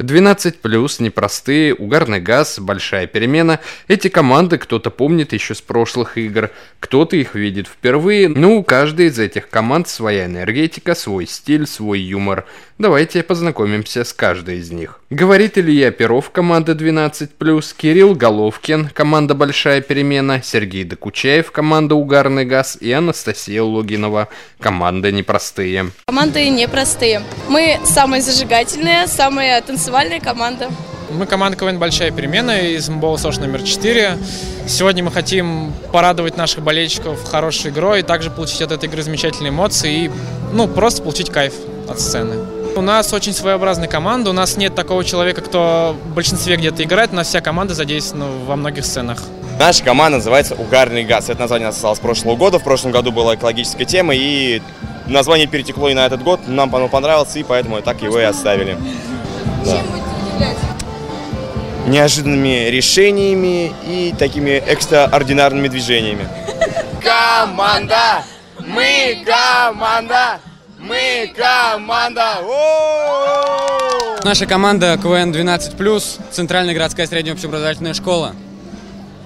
12+, 0.00 0.97
непростые, 0.99 1.73
угарный 1.73 2.19
газ, 2.19 2.59
большая 2.59 3.07
перемена. 3.07 3.61
Эти 3.87 4.09
команды 4.09 4.59
кто-то 4.59 4.91
помнит 4.91 5.33
еще 5.33 5.55
с 5.55 5.61
прошлых 5.61 6.19
игр, 6.19 6.50
кто-то 6.81 7.14
их 7.14 7.37
видит 7.37 7.69
впервые, 7.69 8.29
но 8.29 8.57
у 8.57 8.64
каждой 8.64 9.07
из 9.07 9.21
этих 9.21 9.49
команд 9.49 9.87
своя 9.87 10.26
энергетика, 10.26 10.97
свой 10.97 11.29
стиль, 11.29 11.69
свой 11.69 12.00
юмор. 12.00 12.45
Давайте 12.76 13.23
познакомимся 13.23 14.02
с 14.02 14.12
каждой 14.12 14.59
из 14.59 14.73
них. 14.73 15.00
Говорит 15.09 15.57
Илья 15.57 15.93
Перов, 15.93 16.31
команда 16.31 16.73
12+, 16.73 17.28
Кирилл 17.76 18.16
Головкин, 18.16 18.88
команда 18.88 19.37
«Большая 19.37 19.81
перемена», 19.81 20.43
Сергей 20.43 20.83
Докучаев, 20.83 21.52
команда 21.52 21.95
«Угарный 21.95 22.45
газ» 22.45 22.76
и 22.81 22.90
Анастасия 22.90 23.62
Логинова, 23.62 24.26
команда 24.59 25.12
«Непростые». 25.12 25.93
Команды 26.07 26.49
непростые. 26.49 27.23
Мы 27.49 27.78
самые 27.85 28.23
зажигательные, 28.23 29.07
самая 29.07 29.62
танцевальная 29.62 30.19
команда. 30.19 30.69
Мы 31.12 31.26
команда 31.26 31.57
КВН 31.57 31.78
«Большая 31.78 32.11
перемена» 32.11 32.59
из 32.59 32.88
МБО 32.88 33.19
СОШ 33.19 33.37
номер 33.37 33.62
4. 33.62 34.19
Сегодня 34.66 35.04
мы 35.04 35.12
хотим 35.12 35.73
порадовать 35.93 36.37
наших 36.37 36.64
болельщиков 36.64 37.23
хорошей 37.23 37.71
игрой, 37.71 38.00
и 38.00 38.02
также 38.02 38.33
получить 38.33 38.62
от 38.62 38.73
этой 38.73 38.88
игры 38.88 39.02
замечательные 39.02 39.50
эмоции 39.50 40.07
и 40.07 40.11
ну, 40.52 40.66
просто 40.66 41.02
получить 41.02 41.31
кайф 41.31 41.54
от 41.88 42.00
сцены. 42.00 42.63
У 42.76 42.81
нас 42.81 43.12
очень 43.12 43.33
своеобразная 43.33 43.87
команда, 43.87 44.31
у 44.31 44.33
нас 44.33 44.57
нет 44.57 44.75
такого 44.75 45.04
человека, 45.04 45.43
кто 45.43 45.97
в 46.04 46.14
большинстве 46.14 46.57
где-то 46.57 46.83
играет, 46.83 47.12
у 47.12 47.14
нас 47.14 47.28
вся 47.28 47.40
команда 47.40 47.73
задействована 47.73 48.26
во 48.47 48.57
многих 48.57 48.85
сценах. 48.85 49.23
Наша 49.61 49.85
команда 49.85 50.19
называется 50.19 50.57
«Угарный 50.57 51.04
газ». 51.04 51.28
Это 51.28 51.40
название 51.40 51.69
осталось 51.69 51.99
с 51.99 52.00
прошлого 52.00 52.35
года. 52.35 52.59
В 52.59 52.64
прошлом 52.64 52.90
году 52.90 53.12
была 53.12 53.37
экологическая 53.37 53.85
тема, 53.85 54.12
и 54.16 54.61
название 55.07 55.47
перетекло 55.47 55.88
и 55.88 55.95
на 55.95 56.04
этот 56.04 56.25
год. 56.25 56.49
Нам 56.49 56.75
оно 56.75 56.88
понравилось, 56.88 57.37
и 57.37 57.45
поэтому 57.45 57.81
так 57.81 58.02
его 58.02 58.19
и 58.19 58.25
оставили. 58.25 58.76
Да. 59.64 59.83
Неожиданными 61.87 62.71
решениями 62.71 63.73
и 63.87 64.12
такими 64.19 64.50
экстраординарными 64.50 65.69
движениями. 65.69 66.26
Команда! 67.00 68.25
Мы 68.59 69.25
команда! 69.25 70.40
Мы 70.87 71.33
команда! 71.35 72.41
Наша 74.23 74.45
команда 74.45 74.99
КВН 75.03 75.33
12+, 75.33 76.21
Центральная 76.31 76.75
городская 76.75 77.07
средняя 77.07 77.35
общеобразовательная 77.35 77.95
школа. 77.95 78.35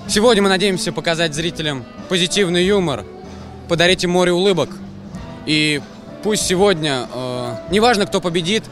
Сегодня 0.06 0.44
мы 0.44 0.50
надеемся 0.50 0.92
показать 0.92 1.34
зрителям 1.34 1.84
позитивный 2.08 2.64
юмор, 2.64 3.04
подарить 3.68 4.04
им 4.04 4.10
море 4.10 4.30
улыбок. 4.30 4.70
И 5.46 5.82
пусть 6.22 6.46
сегодня, 6.46 7.08
э, 7.12 7.54
неважно, 7.72 8.06
кто 8.06 8.20
победит, 8.20 8.62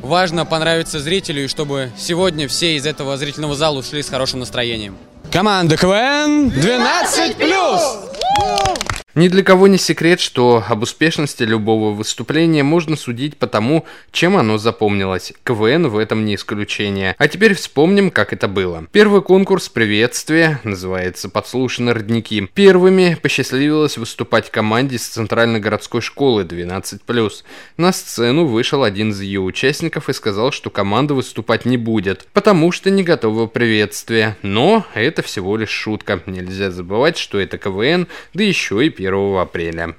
важно 0.00 0.46
понравиться 0.46 1.00
зрителю, 1.00 1.44
и 1.44 1.48
чтобы 1.48 1.90
сегодня 1.98 2.48
все 2.48 2.76
из 2.76 2.86
этого 2.86 3.18
зрительного 3.18 3.54
зала 3.54 3.80
ушли 3.80 4.02
с 4.02 4.08
хорошим 4.08 4.40
настроением. 4.40 4.96
Команда 5.30 5.76
КВН 5.76 6.48
12+! 6.48 8.91
Ни 9.14 9.28
для 9.28 9.42
кого 9.42 9.66
не 9.66 9.76
секрет, 9.76 10.20
что 10.20 10.64
об 10.66 10.84
успешности 10.84 11.42
любого 11.42 11.92
выступления 11.92 12.62
можно 12.62 12.96
судить 12.96 13.36
по 13.36 13.46
тому, 13.46 13.84
чем 14.10 14.38
оно 14.38 14.56
запомнилось. 14.56 15.34
КВН 15.44 15.88
в 15.88 15.98
этом 15.98 16.24
не 16.24 16.36
исключение. 16.36 17.14
А 17.18 17.28
теперь 17.28 17.54
вспомним, 17.54 18.10
как 18.10 18.32
это 18.32 18.48
было. 18.48 18.86
Первый 18.90 19.20
конкурс 19.20 19.68
приветствия 19.68 20.60
называется 20.64 21.28
«Подслушаны 21.28 21.92
родники». 21.92 22.48
Первыми 22.54 23.18
посчастливилось 23.20 23.98
выступать 23.98 24.50
команде 24.50 24.96
с 24.96 25.06
Центральной 25.06 25.60
городской 25.60 26.00
школы 26.00 26.44
12+. 26.44 27.32
На 27.76 27.92
сцену 27.92 28.46
вышел 28.46 28.82
один 28.82 29.10
из 29.10 29.20
ее 29.20 29.40
участников 29.40 30.08
и 30.08 30.14
сказал, 30.14 30.52
что 30.52 30.70
команда 30.70 31.12
выступать 31.12 31.66
не 31.66 31.76
будет, 31.76 32.26
потому 32.32 32.72
что 32.72 32.88
не 32.88 33.02
готова 33.02 33.46
приветствия. 33.46 34.38
Но 34.40 34.86
это 34.94 35.20
всего 35.20 35.58
лишь 35.58 35.68
шутка. 35.68 36.22
Нельзя 36.24 36.70
забывать, 36.70 37.18
что 37.18 37.38
это 37.38 37.58
КВН, 37.58 38.06
да 38.32 38.42
еще 38.42 38.86
и 38.86 39.01
1 39.08 39.36
апреля. 39.36 39.94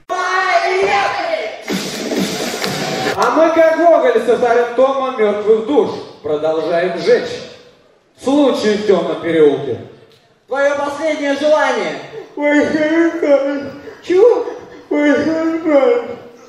А 3.16 3.32
мы 3.36 3.54
как 3.54 3.78
Гоголь 3.78 4.22
со 4.26 4.38
вторым 4.38 4.76
томом 4.76 5.20
«Мертвых 5.20 5.68
душ» 5.68 5.90
продолжаем 6.24 6.98
жечь. 7.00 7.30
Случай 8.22 8.78
в 8.78 8.88
темном 8.88 9.22
переулке. 9.22 9.78
Твое 10.48 10.74
последнее 10.76 11.36
желание. 11.36 12.00
Чего? 14.04 14.46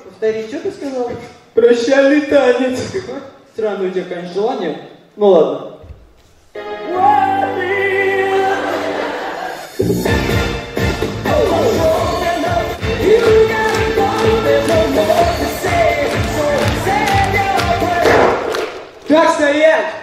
Повтори, 0.03 0.47
что 0.47 0.59
ты 0.59 0.71
сказал? 0.71 1.11
Прощальный 1.53 2.21
танец. 2.21 2.79
Странное 3.53 3.87
у 3.87 3.91
тебя, 3.91 4.05
конечно, 4.05 4.33
желание. 4.33 4.77
Ну 5.15 5.27
ладно. 5.27 5.71
Так 19.15 19.33
стоять! 19.33 19.93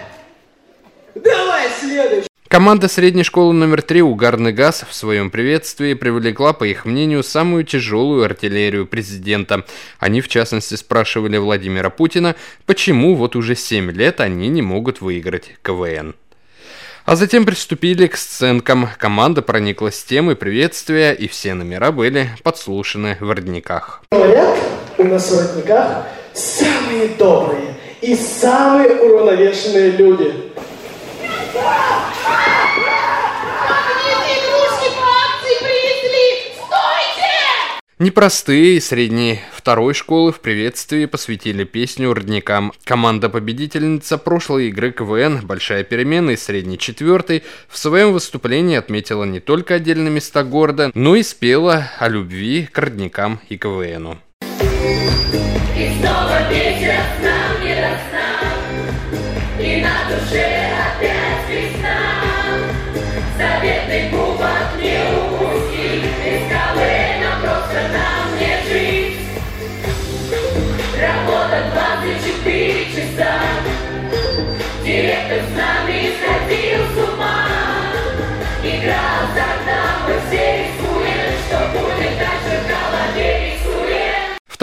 Давай 1.13 1.67
следующий! 1.79 2.27
Команда 2.47 2.87
средней 2.87 3.21
школы 3.21 3.53
номер 3.53 3.83
3 3.83 4.01
«Угарный 4.01 4.51
газ» 4.51 4.83
в 4.89 4.95
своем 4.95 5.29
приветствии 5.29 5.93
привлекла, 5.93 6.51
по 6.53 6.63
их 6.63 6.85
мнению, 6.85 7.21
самую 7.21 7.63
тяжелую 7.63 8.23
артиллерию 8.23 8.87
президента. 8.87 9.65
Они, 9.99 10.19
в 10.19 10.27
частности, 10.29 10.73
спрашивали 10.73 11.37
Владимира 11.37 11.91
Путина, 11.91 12.35
почему 12.65 13.13
вот 13.13 13.35
уже 13.35 13.55
7 13.55 13.91
лет 13.91 14.19
они 14.19 14.47
не 14.47 14.63
могут 14.63 14.99
выиграть 14.99 15.51
КВН. 15.61 16.15
А 17.05 17.15
затем 17.15 17.45
приступили 17.45 18.07
к 18.07 18.17
сценкам. 18.17 18.89
Команда 18.97 19.43
прониклась 19.43 20.03
темой 20.03 20.35
приветствия, 20.35 21.11
и 21.11 21.27
все 21.27 21.53
номера 21.53 21.91
были 21.91 22.31
подслушаны 22.41 23.17
в 23.19 23.29
родниках. 23.29 24.01
Говорят, 24.11 24.57
у 24.97 25.03
нас 25.03 25.29
в 25.29 25.37
родниках 25.37 26.07
самые 26.33 27.09
добрые 27.09 27.75
и 28.03 28.15
самые 28.15 28.89
уравновешенные 28.99 29.91
люди. 29.91 30.33
Непростые 37.99 38.81
средние 38.81 39.39
второй 39.53 39.93
школы 39.93 40.33
в 40.33 40.41
приветствии 40.41 41.05
посвятили 41.05 41.63
песню 41.63 42.13
родникам. 42.13 42.73
Команда-победительница 42.83 44.17
прошлой 44.17 44.67
игры 44.67 44.91
КВН 44.91 45.39
«Большая 45.41 45.85
перемена» 45.85 46.31
и 46.31 46.35
средней 46.35 46.77
четвертой 46.77 47.43
в 47.69 47.77
своем 47.77 48.11
выступлении 48.11 48.75
отметила 48.75 49.23
не 49.23 49.39
только 49.39 49.75
отдельные 49.75 50.11
места 50.11 50.43
города, 50.43 50.91
но 50.95 51.15
и 51.15 51.23
спела 51.23 51.85
о 51.97 52.09
любви 52.09 52.67
к 52.69 52.77
родникам 52.77 53.39
и 53.47 53.57
КВНу. 53.57 54.17
И 54.59 55.89
снова 56.01 56.49
ветер 56.51 57.42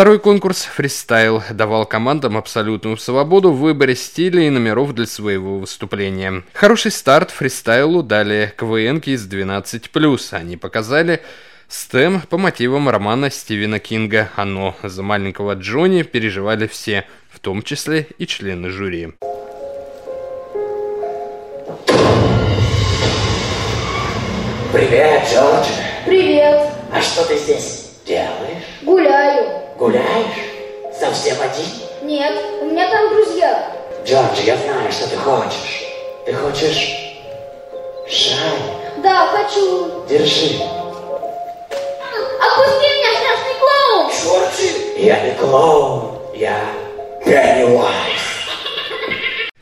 Второй 0.01 0.19
конкурс 0.19 0.63
«Фристайл» 0.63 1.43
давал 1.51 1.85
командам 1.85 2.39
абсолютную 2.39 2.97
свободу 2.97 3.53
в 3.53 3.59
выборе 3.59 3.95
стиля 3.95 4.45
и 4.45 4.49
номеров 4.49 4.95
для 4.95 5.05
своего 5.05 5.59
выступления. 5.59 6.43
Хороший 6.55 6.91
старт 6.91 7.31
фристайлу 7.31 8.03
дали 8.03 8.55
КВНки 8.57 9.11
из 9.11 9.29
12+. 9.29 10.35
Они 10.35 10.57
показали 10.57 11.21
стем 11.69 12.23
по 12.31 12.39
мотивам 12.39 12.89
романа 12.89 13.31
Стивена 13.31 13.79
Кинга 13.79 14.31
«Оно». 14.37 14.75
За 14.83 15.03
маленького 15.03 15.53
Джонни 15.55 16.03
переживали 16.03 16.67
все, 16.67 17.07
в 17.31 17.39
том 17.39 17.63
числе 17.63 18.07
и 18.17 18.27
члены 18.27 18.71
жюри. 18.71 19.13
Привет, 24.73 25.23
Джордж. 25.29 25.67
Привет. 26.07 26.69
А 26.95 27.01
что 27.01 27.25
ты 27.25 27.37
здесь 27.37 27.91
делаешь? 28.07 28.63
Гуляю. 28.83 29.63
Гуляешь? 29.77 30.05
Совсем 30.97 31.39
один? 31.41 31.67
Нет, 32.03 32.33
у 32.63 32.67
меня 32.67 32.89
там 32.89 33.09
друзья. 33.13 33.69
Джордж, 34.07 34.39
я 34.45 34.57
знаю, 34.57 34.93
что 34.93 35.11
ты 35.11 35.17
хочешь. 35.17 35.83
Ты 36.25 36.35
хочешь 36.35 36.95
шай? 38.09 38.61
Да, 39.03 39.27
хочу. 39.27 40.07
Держи. 40.09 40.63
Отпусти 42.39 42.87
меня, 42.95 43.11
страшный 43.19 43.57
клоун. 43.59 44.13
Джорджи, 44.13 44.71
я 44.99 45.21
не 45.21 45.33
клоун, 45.33 46.19
я 46.33 46.61
Пеннивайз. 47.25 48.30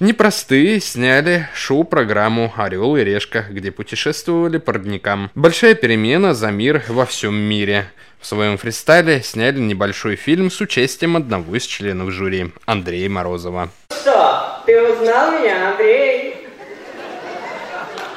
Непростые 0.00 0.78
сняли 0.78 1.49
шоу-программу 1.55 2.52
«Орел 2.57 2.95
и 2.95 3.02
решка», 3.02 3.45
где 3.50 3.73
путешествовали 3.73 4.59
по 4.59 4.75
родникам. 4.75 5.28
Большая 5.35 5.75
перемена 5.75 6.35
за 6.35 6.52
мир 6.52 6.85
во 6.87 7.05
всем 7.05 7.35
мире. 7.35 7.90
В 8.21 8.26
своем 8.26 8.59
фристайле 8.59 9.23
сняли 9.23 9.59
небольшой 9.59 10.14
фильм 10.14 10.52
с 10.52 10.61
участием 10.61 11.17
одного 11.17 11.57
из 11.57 11.64
членов 11.64 12.12
жюри, 12.12 12.52
Андрея 12.64 13.11
Морозова. 13.11 13.71
Что, 13.90 14.62
ты 14.67 14.81
узнал 14.81 15.33
меня, 15.33 15.73
Андрей? 15.73 16.47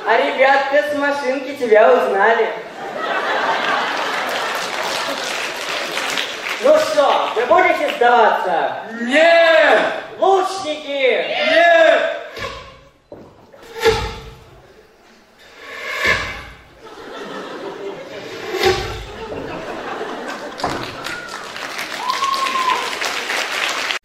А 0.05 0.17
ребятка 0.17 0.83
с 0.87 0.95
машинки 0.99 1.55
тебя 1.59 1.91
узнали. 1.91 2.49
Ну 6.63 6.77
что, 6.77 7.31
вы 7.35 7.45
будете 7.47 7.91
сдаваться? 7.97 8.83
Нет! 9.01 10.10
Лучники! 10.21 11.25
Нет! 11.49 12.20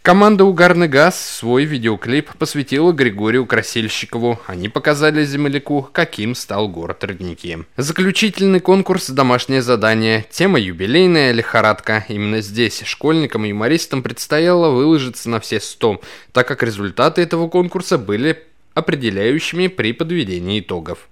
Команда 0.07 0.45
«Угарный 0.45 0.87
газ» 0.87 1.21
свой 1.21 1.65
видеоклип 1.65 2.31
посвятила 2.39 2.93
Григорию 2.93 3.45
Красильщикову. 3.45 4.39
Они 4.47 4.69
показали 4.69 5.25
земляку, 5.25 5.89
каким 5.91 6.37
стал 6.37 6.69
город 6.69 7.03
Родники. 7.03 7.59
Заключительный 7.77 8.61
конкурс 8.61 9.11
«Домашнее 9.11 9.63
задание». 9.63 10.25
Тема 10.31 10.61
юбилейная 10.61 11.33
лихорадка. 11.33 12.05
Именно 12.09 12.41
здесь 12.41 12.85
школьникам 12.85 13.47
и 13.47 13.49
юмористам 13.49 14.05
предстояло 14.05 14.71
выложиться 14.71 15.29
на 15.29 15.41
все 15.41 15.59
сто, 15.59 16.01
так 16.33 16.47
как 16.47 16.63
результаты 16.63 17.21
этого 17.23 17.49
конкурса 17.49 17.99
были 17.99 18.45
определяющими 18.76 19.68
при 19.68 19.92
подведении 19.92 20.61
итогов. 20.61 21.09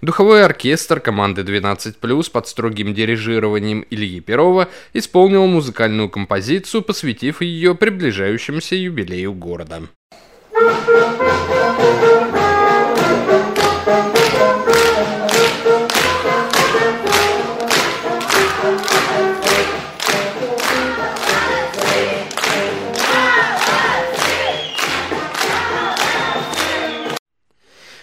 Духовой 0.00 0.44
оркестр 0.44 1.00
команды 1.00 1.42
12+, 1.42 2.30
под 2.30 2.48
строгим 2.48 2.94
дирижированием 2.94 3.84
Ильи 3.90 4.20
Перова 4.20 4.68
исполнил 4.94 5.46
музыкальную 5.46 6.08
композицию, 6.08 6.82
посвятив 6.82 7.42
ее 7.42 7.74
приближающемуся 7.74 8.76
юбилею 8.76 9.32
города. 9.32 9.82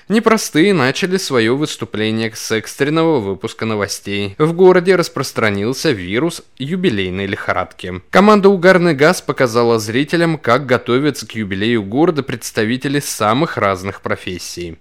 Непростые 0.07 0.71
начали 0.75 1.17
свое 1.17 1.55
выступление 1.55 2.31
с 2.35 2.51
экстренного 2.51 3.19
выпуска 3.19 3.65
новостей. 3.65 4.35
В 4.37 4.53
городе 4.53 4.95
распространился 4.95 5.89
вирус 5.89 6.43
юбилейной 6.59 7.25
лихорадки. 7.25 8.03
Команда 8.11 8.49
«Угарный 8.49 8.93
газ» 8.93 9.23
показала 9.23 9.79
зрителям, 9.79 10.37
как 10.37 10.67
готовятся 10.67 11.27
к 11.27 11.31
юбилею 11.31 11.81
города 11.81 12.21
представители 12.21 12.99
самых 12.99 13.57
разных 13.57 14.01
профессий. 14.01 14.77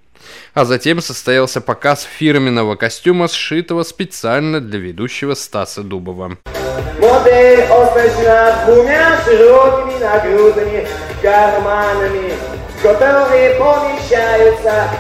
А 0.52 0.66
затем 0.66 1.00
состоялся 1.00 1.62
показ 1.62 2.02
фирменного 2.02 2.76
костюма, 2.76 3.28
сшитого 3.28 3.82
специально 3.82 4.60
для 4.60 4.78
ведущего 4.78 5.32
Стаса 5.32 5.82
Дубова. 5.82 6.37
Модель 7.00 7.62
оснащена 7.62 8.64
двумя 8.66 9.18
широкими 9.24 9.98
нагрудными 10.00 10.87
карманами, 11.22 12.34
которые 12.82 13.54
помещаются 13.54 14.90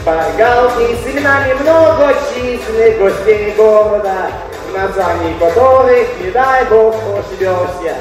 шпаргалки 0.00 0.96
с 0.96 1.06
именами 1.06 1.52
многочисленных 1.54 2.98
гостей 2.98 3.52
города, 3.56 4.30
в 4.68 4.76
названии 4.76 5.38
которых, 5.38 6.08
не 6.20 6.30
дай 6.30 6.64
бог, 6.66 6.94
ошибешься. 7.18 7.96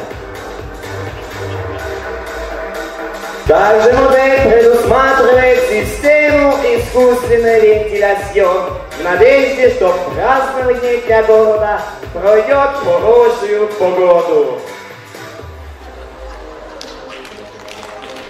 Также 3.47 3.93
модель 3.93 4.41
предусматривает 4.41 5.59
систему 5.69 6.55
искусственной 6.63 7.59
вентиляции 7.61 8.41
в 8.41 9.03
надежде, 9.03 9.71
что 9.71 9.97
празднование 10.15 11.01
для 11.01 11.23
города 11.23 11.81
пройдет 12.13 12.69
в 12.83 13.01
хорошую 13.01 13.67
погоду. 13.79 14.59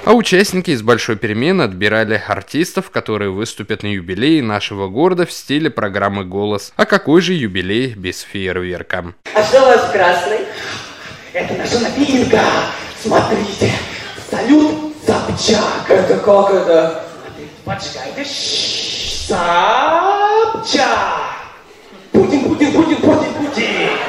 А 0.05 0.13
участники 0.13 0.71
из 0.71 0.81
большой 0.81 1.17
перемены 1.17 1.63
отбирали 1.63 2.21
артистов, 2.27 2.89
которые 2.89 3.31
выступят 3.31 3.83
на 3.83 3.87
юбилее 3.87 4.41
нашего 4.41 4.87
города 4.87 5.25
в 5.25 5.31
стиле 5.31 5.69
программы 5.69 6.25
«Голос». 6.25 6.73
А 6.77 6.85
какой 6.85 7.21
же 7.21 7.33
юбилей 7.33 7.93
без 7.93 8.21
фейерверка? 8.21 9.13
А 9.35 9.43
что 9.43 9.61
у 9.61 9.65
вас 9.65 9.91
красный? 9.91 10.39
Это 11.33 11.53
наша 11.53 11.79
новинка. 11.79 12.41
Смотрите. 13.01 13.71
Салют 14.31 14.95
Собчак. 15.05 15.89
Это 15.89 16.17
как 16.17 16.51
это? 16.53 17.03
Поджигайте. 17.65 18.25
Собчак. 19.27 19.39
Путин, 22.11 22.43
Путин, 22.45 22.71
Путин, 22.71 22.95
Путин, 22.97 23.33
Путин. 23.33 24.08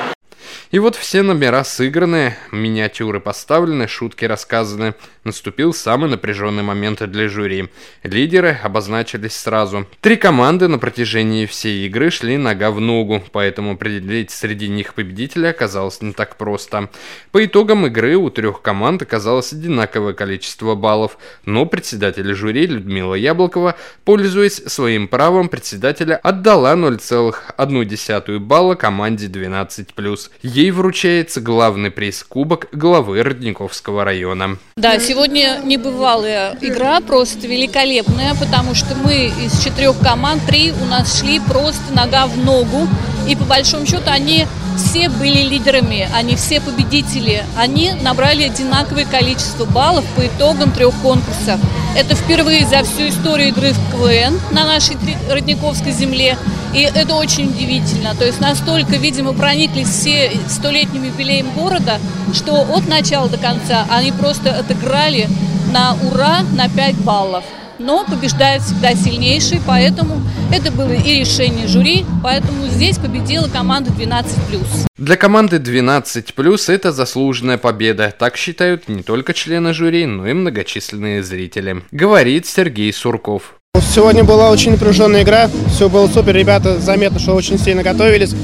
И 0.71 0.79
вот 0.79 0.95
все 0.95 1.23
номера 1.23 1.65
сыграны, 1.65 2.37
миниатюры 2.53 3.19
поставлены, 3.19 3.89
шутки 3.89 4.25
рассказаны. 4.25 4.95
Наступил 5.25 5.75
самый 5.75 6.09
напряженный 6.09 6.63
момент 6.63 7.03
для 7.11 7.29
жюри. 7.29 7.69
Лидеры 8.05 8.57
обозначились 8.63 9.37
сразу. 9.37 9.87
Три 10.01 10.17
команды 10.17 10.69
на 10.69 10.79
протяжении 10.79 11.47
всей 11.47 11.87
игры 11.87 12.11
шли 12.11 12.37
нога 12.37 12.71
в 12.71 12.81
ногу, 12.81 13.21
поэтому 13.33 13.73
определить 13.73 14.31
среди 14.31 14.69
них 14.69 14.95
победителя 14.95 15.49
оказалось 15.49 16.03
не 16.03 16.13
так 16.13 16.37
просто. 16.37 16.89
По 17.33 17.45
итогам 17.45 17.87
игры 17.87 18.15
у 18.15 18.31
трех 18.31 18.63
команд 18.63 19.03
оказалось 19.03 19.53
одинаковое 19.53 20.13
количество 20.13 20.77
баллов, 20.77 21.19
но 21.45 21.67
председатель 21.67 22.33
жюри 22.33 22.69
Людмила 22.69 23.15
Яблокова, 23.15 23.75
пользуясь 24.05 24.63
своим 24.67 25.09
правом 25.09 25.49
председателя, 25.49 26.15
отдала 26.15 26.75
0,1 26.75 28.39
балла 28.39 28.77
команде 28.77 29.27
12+. 29.27 30.31
Ей 30.61 30.73
вручается 30.73 31.41
главный 31.41 31.91
приз 31.91 32.23
кубок 32.23 32.69
главы 32.71 33.23
Родниковского 33.23 34.05
района. 34.05 34.59
Да, 34.77 34.99
сегодня 34.99 35.59
небывалая 35.65 36.55
игра, 36.61 37.01
просто 37.01 37.47
великолепная, 37.47 38.35
потому 38.35 38.75
что 38.75 38.95
мы 38.95 39.33
из 39.43 39.65
четырех 39.65 39.99
команд, 40.01 40.43
три 40.45 40.73
у 40.73 40.85
нас 40.85 41.19
шли 41.19 41.41
просто 41.41 41.95
нога 41.95 42.27
в 42.27 42.37
ногу. 42.37 42.87
И 43.27 43.37
по 43.37 43.45
большому 43.45 43.87
счету 43.87 44.03
они 44.11 44.47
все 44.77 45.09
были 45.09 45.41
лидерами, 45.49 46.07
они 46.15 46.37
все 46.37 46.61
победители. 46.61 47.43
Они 47.57 47.93
набрали 48.03 48.43
одинаковое 48.43 49.07
количество 49.07 49.65
баллов 49.65 50.05
по 50.15 50.27
итогам 50.27 50.73
трех 50.73 50.95
конкурсов. 51.01 51.59
Это 51.97 52.15
впервые 52.15 52.67
за 52.67 52.83
всю 52.83 53.09
историю 53.09 53.49
игры 53.49 53.73
в 53.73 53.93
КВН 53.93 54.39
на 54.51 54.67
нашей 54.67 54.99
Родниковской 55.31 55.93
земле. 55.93 56.37
И 56.75 56.83
это 56.83 57.15
очень 57.15 57.49
удивительно. 57.49 58.15
То 58.15 58.25
есть 58.25 58.41
настолько, 58.41 58.97
видимо, 58.97 59.33
прониклись 59.33 59.89
все 59.89 60.31
столетним 60.49 61.05
юбилеем 61.05 61.51
города, 61.51 61.99
что 62.33 62.61
от 62.61 62.87
начала 62.89 63.29
до 63.29 63.39
конца 63.39 63.87
они 63.91 64.13
просто 64.13 64.57
отыграли 64.57 65.29
на 65.73 65.95
ура 65.95 66.43
на 66.57 66.69
5 66.69 66.97
баллов. 66.99 67.45
но 67.81 68.05
побеждает 68.05 68.63
всегда 68.63 68.95
сильнейший, 68.95 69.61
поэтому 69.67 70.21
это 70.53 70.71
было 70.71 70.93
и 70.93 71.21
решение 71.21 71.67
жюри, 71.67 72.05
поэтому 72.23 72.67
здесь 72.67 72.99
победила 72.99 73.49
команда 73.49 73.91
12+. 73.91 74.87
Для 74.99 75.17
команды 75.17 75.57
12+, 75.57 76.73
это 76.73 76.93
заслуженная 76.93 77.59
победа. 77.59 78.15
Так 78.17 78.37
считают 78.37 78.89
не 78.89 79.03
только 79.03 79.33
члены 79.33 79.73
жюри, 79.73 80.07
но 80.07 80.27
и 80.27 80.35
многочисленные 80.35 81.23
зрители. 81.23 81.83
Говорит 81.91 82.47
Сергей 82.47 82.93
Сурков. 82.93 83.60
Сегодня 83.93 84.23
была 84.23 84.51
очень 84.51 84.71
напряженная 84.71 85.25
игра, 85.25 85.51
все 85.69 85.89
было 85.89 86.07
супер, 86.07 86.35
ребята 86.37 86.79
заметно, 86.79 87.19
что 87.19 87.35
очень 87.35 87.59
сильно 87.59 87.83
готовились. 87.83 88.35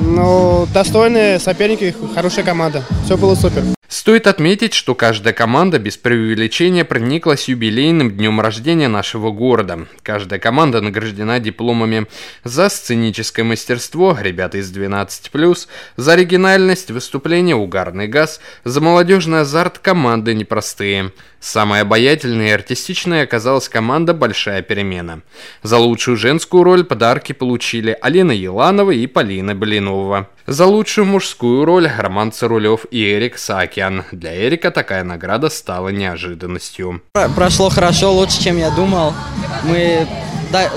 Но 0.00 0.68
достойные 0.72 1.40
соперники, 1.40 1.92
хорошая 2.14 2.44
команда, 2.44 2.84
все 3.04 3.16
было 3.16 3.34
супер. 3.34 3.64
Стоит 3.88 4.26
отметить, 4.26 4.74
что 4.74 4.96
каждая 4.96 5.32
команда 5.32 5.78
без 5.78 5.96
преувеличения 5.96 6.84
прониклась 6.84 7.48
юбилейным 7.48 8.10
днем 8.10 8.40
рождения 8.40 8.88
нашего 8.88 9.30
города. 9.30 9.86
Каждая 10.02 10.40
команда 10.40 10.80
награждена 10.80 11.38
дипломами 11.38 12.06
за 12.42 12.68
сценическое 12.68 13.44
мастерство, 13.44 14.16
ребята 14.20 14.58
из 14.58 14.72
12+, 14.76 15.68
за 15.96 16.12
оригинальность 16.12 16.90
выступления 16.90 17.54
«Угарный 17.54 18.08
газ», 18.08 18.40
за 18.64 18.80
молодежный 18.80 19.40
азарт 19.42 19.78
команды 19.78 20.34
«Непростые». 20.34 21.12
Самой 21.38 21.82
обаятельной 21.82 22.48
и 22.48 22.52
артистичной 22.52 23.22
оказалась 23.22 23.68
команда 23.68 24.14
«Большая 24.14 24.62
перемена». 24.62 25.20
За 25.62 25.78
лучшую 25.78 26.16
женскую 26.16 26.64
роль 26.64 26.82
подарки 26.82 27.32
получили 27.32 27.96
Алина 28.00 28.32
Еланова 28.32 28.90
и 28.90 29.06
Полина 29.06 29.54
Блинова. 29.54 30.28
За 30.46 30.64
лучшую 30.66 31.06
мужскую 31.06 31.64
роль 31.64 31.90
Роман 31.98 32.30
Царулев 32.30 32.86
и 32.92 33.02
Эрик 33.02 33.36
Саакян. 33.36 34.04
Для 34.12 34.46
Эрика 34.46 34.70
такая 34.70 35.02
награда 35.02 35.48
стала 35.48 35.88
неожиданностью. 35.88 37.02
Прошло 37.34 37.68
хорошо, 37.68 38.12
лучше, 38.12 38.40
чем 38.44 38.56
я 38.56 38.70
думал. 38.70 39.12
Мы 39.64 40.06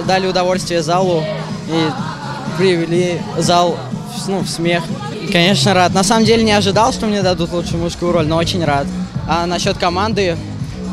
дали 0.08 0.26
удовольствие 0.26 0.82
залу 0.82 1.24
и 1.68 2.58
привели 2.58 3.20
зал 3.38 3.78
ну, 4.28 4.40
в 4.40 4.50
смех. 4.50 4.84
Конечно, 5.32 5.76
рад. 5.76 5.94
На 5.94 6.04
самом 6.04 6.26
деле 6.26 6.44
не 6.44 6.54
ожидал, 6.54 6.92
что 6.92 7.06
мне 7.06 7.22
дадут 7.22 7.52
лучшую 7.52 7.84
мужскую 7.84 8.12
роль, 8.12 8.26
но 8.26 8.38
очень 8.38 8.66
рад. 8.66 8.88
А 9.28 9.46
насчет 9.46 9.78
команды, 9.78 10.36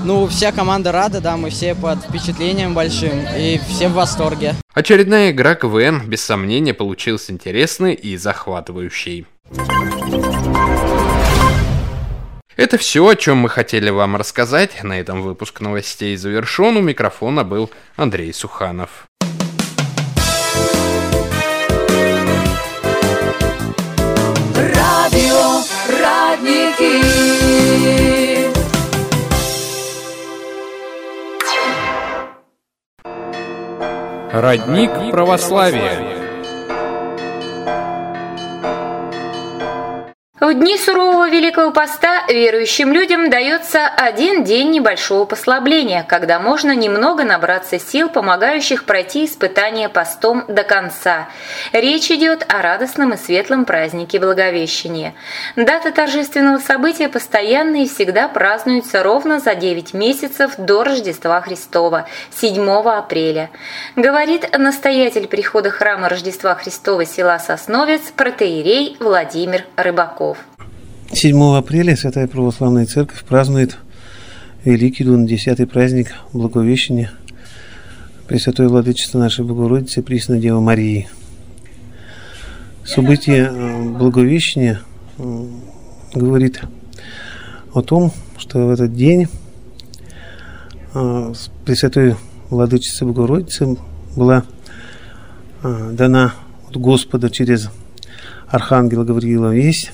ну, 0.06 0.26
вся 0.28 0.52
команда 0.52 0.92
рада, 0.92 1.20
да, 1.20 1.36
мы 1.36 1.50
все 1.50 1.74
под 1.74 1.98
впечатлением 2.04 2.74
большим 2.74 3.26
и 3.36 3.60
все 3.68 3.88
в 3.88 3.94
восторге. 3.94 4.54
Очередная 4.72 5.32
игра 5.32 5.56
КВН, 5.56 6.02
без 6.06 6.24
сомнения, 6.24 6.74
получилась 6.74 7.28
интересной 7.28 7.94
и 7.94 8.16
захватывающей. 8.16 9.26
Это 12.56 12.78
все, 12.78 13.06
о 13.06 13.14
чем 13.16 13.38
мы 13.38 13.48
хотели 13.48 13.90
вам 13.90 14.16
рассказать. 14.16 14.82
На 14.82 14.98
этом 14.98 15.22
выпуск 15.22 15.60
новостей 15.60 16.16
завершен. 16.16 16.76
У 16.76 16.80
микрофона 16.80 17.44
был 17.44 17.70
Андрей 17.96 18.32
Суханов. 18.32 19.05
Родник 34.40 34.90
православия. 35.10 36.15
В 40.46 40.54
дни 40.54 40.78
сурового 40.78 41.28
Великого 41.28 41.72
Поста 41.72 42.24
верующим 42.28 42.92
людям 42.92 43.30
дается 43.30 43.88
один 43.88 44.44
день 44.44 44.70
небольшого 44.70 45.24
послабления, 45.24 46.06
когда 46.08 46.38
можно 46.38 46.72
немного 46.72 47.24
набраться 47.24 47.80
сил, 47.80 48.08
помогающих 48.08 48.84
пройти 48.84 49.24
испытание 49.24 49.88
постом 49.88 50.44
до 50.46 50.62
конца. 50.62 51.28
Речь 51.72 52.12
идет 52.12 52.46
о 52.46 52.62
радостном 52.62 53.14
и 53.14 53.16
светлом 53.16 53.64
празднике 53.64 54.20
Благовещения. 54.20 55.14
Дата 55.56 55.90
торжественного 55.90 56.58
события 56.58 57.08
постоянно 57.08 57.82
и 57.82 57.88
всегда 57.88 58.28
празднуется 58.28 59.02
ровно 59.02 59.40
за 59.40 59.56
9 59.56 59.94
месяцев 59.94 60.52
до 60.58 60.84
Рождества 60.84 61.40
Христова, 61.40 62.06
7 62.30 62.70
апреля. 62.88 63.50
Говорит 63.96 64.56
настоятель 64.56 65.26
прихода 65.26 65.70
храма 65.70 66.08
Рождества 66.08 66.54
Христова 66.54 67.04
села 67.04 67.40
Сосновец, 67.40 68.12
протеерей 68.14 68.96
Владимир 69.00 69.64
Рыбаков. 69.74 70.35
7 71.12 71.56
апреля 71.56 71.96
Святая 71.96 72.26
Православная 72.26 72.84
Церковь 72.84 73.22
празднует 73.24 73.78
Великий 74.64 75.04
Дун, 75.04 75.24
десятый 75.24 75.66
праздник 75.66 76.12
Благовещения 76.32 77.12
Пресвятой 78.26 78.66
Владычества 78.66 79.20
нашей 79.20 79.44
Богородицы 79.44 80.02
Пресной 80.02 80.40
Девы 80.40 80.60
Марии. 80.60 81.08
Событие 82.84 83.50
Благовещения 83.98 84.80
говорит 86.12 86.60
о 87.72 87.82
том, 87.82 88.12
что 88.36 88.66
в 88.66 88.70
этот 88.70 88.94
день 88.94 89.28
Пресвятой 91.64 92.16
Владычице 92.50 93.04
Богородице 93.04 93.76
была 94.16 94.42
дана 95.62 96.34
от 96.68 96.76
Господа 96.76 97.30
через 97.30 97.70
Архангела 98.48 99.04
Гавриила 99.04 99.54
весть 99.54 99.92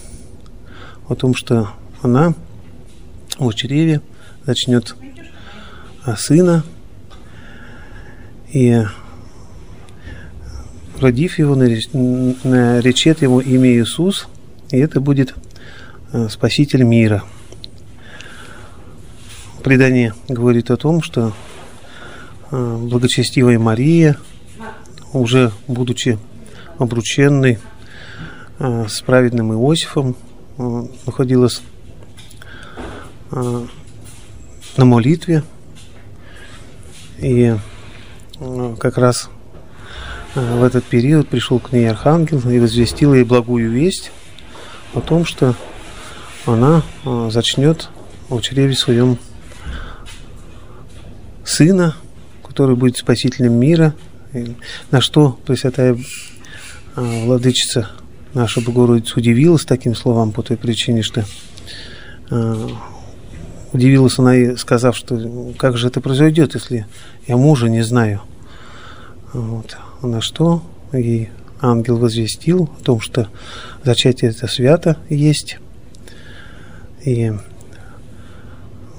о 1.08 1.14
том, 1.14 1.34
что 1.34 1.70
она 2.02 2.34
в 3.38 3.52
чреве 3.54 4.00
начнет 4.46 4.96
сына, 6.16 6.64
и 8.52 8.82
родив 11.00 11.38
его, 11.38 11.54
наречет 11.54 13.22
ему 13.22 13.40
имя 13.40 13.70
Иисус, 13.70 14.28
и 14.70 14.78
это 14.78 15.00
будет 15.00 15.34
Спаситель 16.28 16.82
мира. 16.82 17.24
Предание 19.62 20.12
говорит 20.28 20.70
о 20.70 20.76
том, 20.76 21.02
что 21.02 21.32
благочестивая 22.50 23.58
Мария, 23.58 24.16
уже 25.12 25.52
будучи 25.68 26.18
обрученной 26.78 27.58
с 28.58 29.00
праведным 29.02 29.52
Иосифом, 29.52 30.16
находилась 30.58 31.62
на 33.30 34.84
молитве. 34.84 35.42
И 37.18 37.56
как 38.78 38.98
раз 38.98 39.30
в 40.34 40.62
этот 40.62 40.84
период 40.84 41.28
пришел 41.28 41.60
к 41.60 41.72
ней 41.72 41.88
архангел 41.88 42.40
и 42.48 42.58
возвестил 42.58 43.14
ей 43.14 43.24
благую 43.24 43.70
весть 43.70 44.10
о 44.94 45.00
том, 45.00 45.24
что 45.24 45.54
она 46.46 46.82
зачнет 47.04 47.88
в 48.28 48.40
чреве 48.40 48.74
своем 48.74 49.18
сына, 51.44 51.96
который 52.46 52.76
будет 52.76 52.96
спасителем 52.96 53.52
мира, 53.54 53.94
на 54.90 55.00
что 55.00 55.38
Пресвятая 55.46 55.96
Владычица 56.96 57.90
наша 58.35 58.61
Богородица 58.61 59.18
удивилась 59.18 59.64
таким 59.64 59.95
словам 59.95 60.33
по 60.33 60.42
той 60.42 60.57
причине, 60.57 61.03
что 61.03 61.25
э, 62.31 62.68
удивилась 63.73 64.18
она, 64.18 64.37
и 64.37 64.57
сказав, 64.57 64.97
что 64.97 65.53
как 65.59 65.77
же 65.77 65.88
это 65.88 66.01
произойдет, 66.01 66.55
если 66.55 66.87
я 67.27 67.37
мужа 67.37 67.68
не 67.68 67.83
знаю. 67.83 68.23
Вот. 69.33 69.77
На 70.03 70.21
что 70.21 70.62
и 70.92 71.29
ангел 71.61 71.99
возвестил 71.99 72.71
о 72.81 72.85
том, 72.85 73.01
что 73.01 73.29
зачатие 73.85 74.31
это 74.31 74.47
свято 74.47 74.97
есть, 75.09 75.59
и 77.05 77.33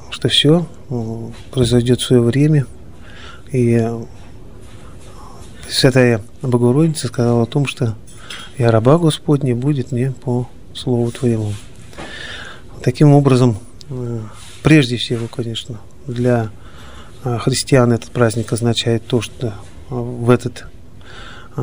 что 0.09 0.29
все 0.29 0.65
произойдет 1.51 1.99
в 1.99 2.05
свое 2.05 2.21
время. 2.21 2.65
И 3.51 3.85
Святая 5.69 6.21
Богородица 6.41 7.07
сказала 7.07 7.43
о 7.43 7.47
том, 7.47 7.65
что 7.65 7.95
и 8.57 8.63
раба 8.63 8.97
Господня 8.97 9.55
будет 9.55 9.91
мне 9.91 10.11
по 10.11 10.47
слову 10.73 11.11
Твоему. 11.11 11.53
Таким 12.83 13.13
образом, 13.13 13.57
э, 13.89 14.21
прежде 14.61 14.97
всего, 14.97 15.27
конечно, 15.27 15.79
для 16.05 16.49
э, 17.23 17.37
христиан 17.39 17.91
этот 17.93 18.11
праздник 18.11 18.51
означает 18.51 19.05
то, 19.07 19.21
что 19.21 19.47
э, 19.47 19.51
в 19.89 20.29
этот 20.29 20.65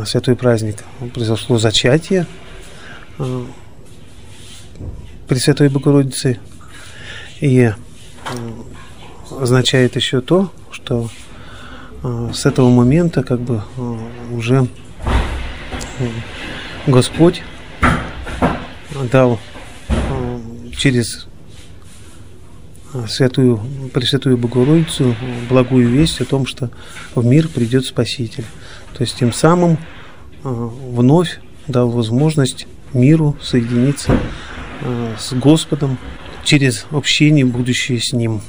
святой 0.07 0.37
праздник 0.37 0.85
произошло 1.12 1.59
зачатие 1.59 2.26
Пресвятой 5.26 5.68
Богородицы. 5.68 6.38
И 7.40 7.72
означает 9.31 9.96
еще 9.96 10.20
то, 10.20 10.53
что 10.70 11.11
с 12.33 12.46
этого 12.46 12.70
момента 12.70 13.24
как 13.24 13.40
бы 13.40 13.62
уже 14.33 14.68
Господь 16.90 17.42
дал 19.12 19.38
через 20.76 21.26
Святую, 23.09 23.61
Пресвятую 23.94 24.37
Богородицу 24.37 25.14
благую 25.48 25.88
весть 25.88 26.20
о 26.20 26.24
том, 26.24 26.46
что 26.46 26.70
в 27.14 27.24
мир 27.24 27.46
придет 27.46 27.87
Спаситель. 27.87 28.44
То 28.96 29.03
есть 29.03 29.16
тем 29.16 29.33
самым 29.33 29.79
вновь 30.42 31.38
дал 31.68 31.90
возможность 31.90 32.66
миру 32.92 33.37
соединиться 33.40 34.18
с 35.16 35.33
Господом 35.35 35.96
через 36.42 36.87
общение 36.90 37.44
будущее 37.44 38.00
с 38.00 38.12
Ним. 38.12 38.40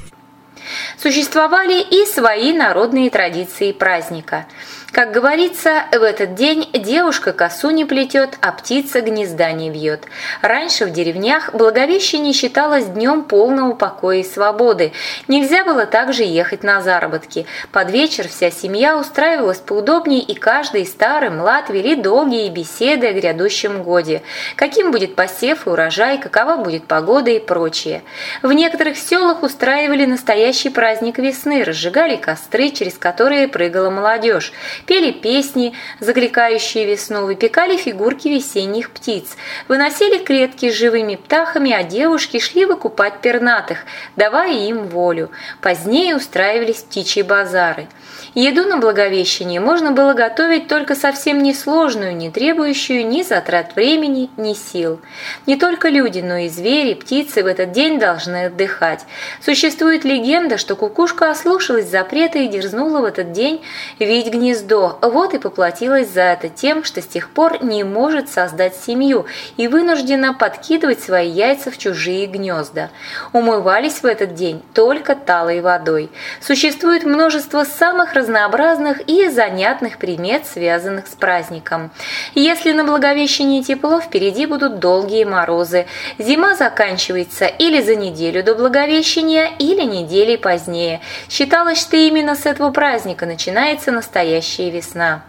Существовали 0.98 1.84
и 1.84 2.08
свои 2.08 2.54
народные 2.54 3.12
традиции 3.12 3.72
праздника– 3.72 4.48
как 4.92 5.12
говорится, 5.12 5.86
в 5.92 6.04
этот 6.04 6.36
день 6.36 6.70
девушка 6.74 7.32
косу 7.32 7.70
не 7.70 7.86
плетет, 7.86 8.38
а 8.42 8.52
птица 8.52 9.00
гнезда 9.00 9.54
не 9.54 9.70
вьет. 9.70 10.04
Раньше 10.42 10.86
в 10.86 10.92
деревнях 10.92 11.54
Благовещение 11.54 12.34
считалось 12.34 12.86
днем 12.86 13.24
полного 13.24 13.74
покоя 13.74 14.18
и 14.18 14.24
свободы. 14.24 14.92
Нельзя 15.30 15.64
было 15.64 15.86
также 15.86 16.24
ехать 16.24 16.64
на 16.64 16.82
заработки. 16.82 17.46
Под 17.72 17.90
вечер 17.90 18.28
вся 18.28 18.52
семья 18.52 18.98
устраивалась 18.98 19.60
поудобнее, 19.60 20.22
и 20.22 20.34
каждый 20.34 20.86
старый 20.86 21.30
млад 21.30 21.70
вели 21.70 21.96
долгие 21.96 22.50
беседы 22.50 23.08
о 23.08 23.14
грядущем 23.14 23.84
годе. 23.84 24.22
Каким 24.58 24.92
будет 24.92 25.16
посев 25.16 25.68
и 25.68 25.70
урожай, 25.70 26.18
какова 26.18 26.58
будет 26.58 26.86
погода 26.86 27.32
и 27.32 27.40
прочее. 27.40 28.04
В 28.42 28.52
некоторых 28.52 28.98
селах 28.98 29.42
устраивали 29.42 30.06
настоящий 30.06 30.70
праздник 30.70 31.18
весны, 31.18 31.64
разжигали 31.64 32.18
костры, 32.18 32.70
через 32.70 32.98
которые 32.98 33.48
прыгала 33.48 33.90
молодежь 33.90 34.52
пели 34.86 35.12
песни, 35.12 35.74
закликающие 36.00 36.86
весну, 36.86 37.26
выпекали 37.26 37.78
фигурки 37.78 38.28
весенних 38.28 38.92
птиц, 38.92 39.38
выносили 39.68 40.18
клетки 40.24 40.72
с 40.72 40.76
живыми 40.76 41.16
птахами, 41.16 41.72
а 41.72 41.84
девушки 41.84 42.40
шли 42.40 42.66
выкупать 42.66 43.22
пернатых, 43.22 43.80
давая 44.16 44.54
им 44.54 44.88
волю. 44.88 45.32
Позднее 45.62 46.16
устраивались 46.16 46.84
птичьи 46.84 47.22
базары– 47.22 47.88
Еду 48.34 48.66
на 48.66 48.78
Благовещение 48.78 49.60
можно 49.60 49.92
было 49.92 50.14
готовить 50.14 50.70
только 50.70 50.96
совсем 50.96 51.44
несложную, 51.44 52.16
не 52.16 52.32
требующую 52.32 53.06
ни 53.06 53.24
затрат 53.24 53.76
времени, 53.76 54.30
ни 54.38 54.54
сил. 54.54 55.02
Не 55.48 55.58
только 55.58 55.90
люди, 55.90 56.20
но 56.20 56.38
и 56.38 56.48
звери, 56.48 56.94
птицы 56.94 57.44
в 57.44 57.46
этот 57.46 57.74
день 57.74 58.00
должны 58.00 58.46
отдыхать. 58.46 59.02
Существует 59.44 60.06
легенда, 60.06 60.58
что 60.58 60.78
кукушка 60.78 61.30
ослушалась 61.30 61.90
запрета 61.90 62.40
и 62.40 62.48
дерзнула 62.48 63.02
в 63.02 63.04
этот 63.04 63.34
день 63.34 63.62
видеть 64.00 64.32
гнездо, 64.32 64.71
вот 64.78 65.34
и 65.34 65.40
поплатилась 65.40 66.10
за 66.10 66.22
это 66.22 66.50
тем, 66.50 66.84
что 66.84 67.02
с 67.02 67.06
тех 67.08 67.30
пор 67.30 67.64
не 67.64 67.84
может 67.84 68.30
создать 68.30 68.76
семью 68.76 69.26
и 69.58 69.68
вынуждена 69.68 70.34
подкидывать 70.34 71.02
свои 71.02 71.30
яйца 71.30 71.72
в 71.72 71.78
чужие 71.78 72.28
гнезда. 72.28 72.90
Умывались 73.34 74.02
в 74.02 74.06
этот 74.06 74.34
день 74.34 74.62
только 74.74 75.16
талой 75.16 75.62
водой. 75.62 76.10
Существует 76.40 77.04
множество 77.04 77.64
самых 77.64 78.14
разнообразных 78.14 79.02
и 79.08 79.30
занятных 79.30 79.98
примет, 79.98 80.46
связанных 80.46 81.08
с 81.08 81.16
праздником. 81.16 81.92
Если 82.36 82.72
на 82.72 82.84
Благовещение 82.84 83.64
тепло, 83.64 84.00
впереди 84.00 84.46
будут 84.46 84.80
долгие 84.80 85.24
морозы. 85.24 85.86
Зима 86.18 86.56
заканчивается 86.56 87.46
или 87.46 87.82
за 87.82 87.96
неделю 87.96 88.44
до 88.44 88.56
Благовещения, 88.56 89.50
или 89.60 89.84
недели 89.84 90.36
позднее. 90.36 91.02
Считалось, 91.30 91.80
что 91.80 91.98
именно 91.98 92.36
с 92.36 92.46
этого 92.46 92.72
праздника 92.72 93.26
начинается 93.26 93.92
настоящая 93.92 94.61
весна. 94.70 95.24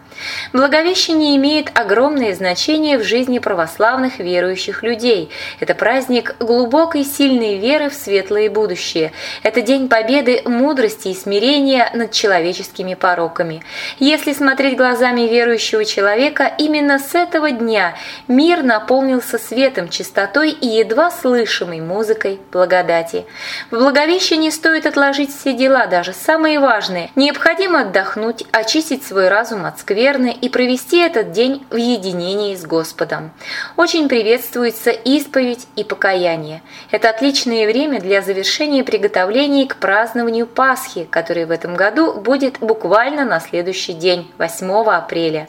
Благовещение 0.51 1.35
имеет 1.37 1.71
огромное 1.77 2.33
значение 2.35 2.97
в 2.97 3.03
жизни 3.03 3.39
православных 3.39 4.19
верующих 4.19 4.83
людей. 4.83 5.29
Это 5.59 5.75
праздник 5.75 6.35
глубокой 6.39 7.03
сильной 7.03 7.57
веры 7.57 7.89
в 7.89 7.93
светлое 7.93 8.49
будущее. 8.49 9.11
Это 9.41 9.61
день 9.61 9.89
победы 9.89 10.41
мудрости 10.45 11.09
и 11.09 11.15
смирения 11.15 11.89
над 11.93 12.11
человеческими 12.11 12.93
пороками. 12.93 13.63
Если 13.99 14.33
смотреть 14.33 14.77
глазами 14.77 15.21
верующего 15.21 15.85
человека, 15.85 16.51
именно 16.57 16.99
с 16.99 17.15
этого 17.15 17.51
дня 17.51 17.95
мир 18.27 18.63
наполнился 18.63 19.37
светом, 19.37 19.89
чистотой 19.89 20.51
и 20.51 20.67
едва 20.67 21.11
слышимой 21.11 21.81
музыкой 21.81 22.39
благодати. 22.51 23.25
В 23.71 23.77
Благовещении 23.77 24.49
стоит 24.49 24.85
отложить 24.85 25.35
все 25.35 25.53
дела, 25.53 25.87
даже 25.87 26.13
самые 26.13 26.59
важные. 26.59 27.09
Необходимо 27.15 27.81
отдохнуть, 27.81 28.43
очистить 28.51 29.05
свой 29.05 29.29
разум 29.29 29.65
от 29.65 29.79
скверны, 29.79 30.02
верно 30.03 30.27
и 30.27 30.49
провести 30.49 30.99
этот 30.99 31.31
день 31.31 31.65
в 31.69 31.77
единении 31.77 32.53
с 32.55 32.65
Господом. 32.65 33.31
Очень 33.77 34.09
приветствуется 34.09 34.91
исповедь 34.91 35.65
и 35.77 35.85
покаяние. 35.85 36.61
Это 36.91 37.09
отличное 37.09 37.65
время 37.65 38.01
для 38.01 38.21
завершения 38.21 38.83
приготовлений 38.83 39.65
к 39.65 39.77
празднованию 39.77 40.45
Пасхи, 40.45 41.07
который 41.09 41.45
в 41.45 41.51
этом 41.51 41.75
году 41.75 42.15
будет 42.15 42.59
буквально 42.59 43.23
на 43.23 43.39
следующий 43.39 43.93
день, 43.93 44.29
8 44.37 44.71
апреля. 44.89 45.47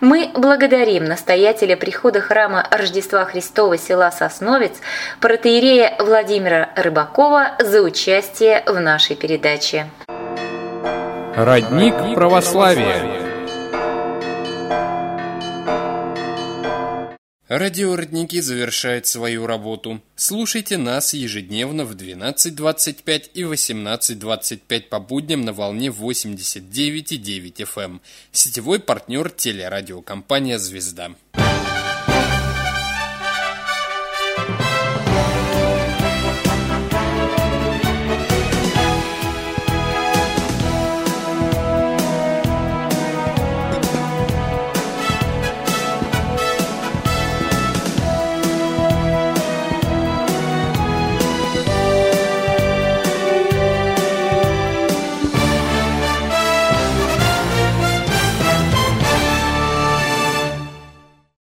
Мы 0.00 0.30
благодарим 0.34 1.04
настоятеля 1.04 1.76
прихода 1.76 2.22
храма 2.22 2.66
Рождества 2.70 3.26
Христова 3.26 3.76
села 3.76 4.10
Сосновец, 4.10 4.72
протеерея 5.20 5.96
Владимира 5.98 6.70
Рыбакова 6.76 7.56
за 7.58 7.82
участие 7.82 8.62
в 8.66 8.80
нашей 8.80 9.16
передаче. 9.16 9.86
Родник 11.36 11.94
православия. 12.14 13.21
Радиородники 17.54 18.40
завершает 18.40 19.06
свою 19.06 19.46
работу. 19.46 20.00
Слушайте 20.16 20.78
нас 20.78 21.12
ежедневно 21.12 21.84
в 21.84 21.94
12.25 21.94 23.28
и 23.34 23.42
18.25 23.42 24.88
по 24.88 24.98
будням 24.98 25.42
на 25.42 25.52
волне 25.52 25.88
89,9 25.88 27.52
FM. 27.54 27.82
Эм. 27.84 28.00
Сетевой 28.32 28.80
партнер 28.80 29.28
телерадиокомпания 29.28 30.56
«Звезда». 30.56 31.10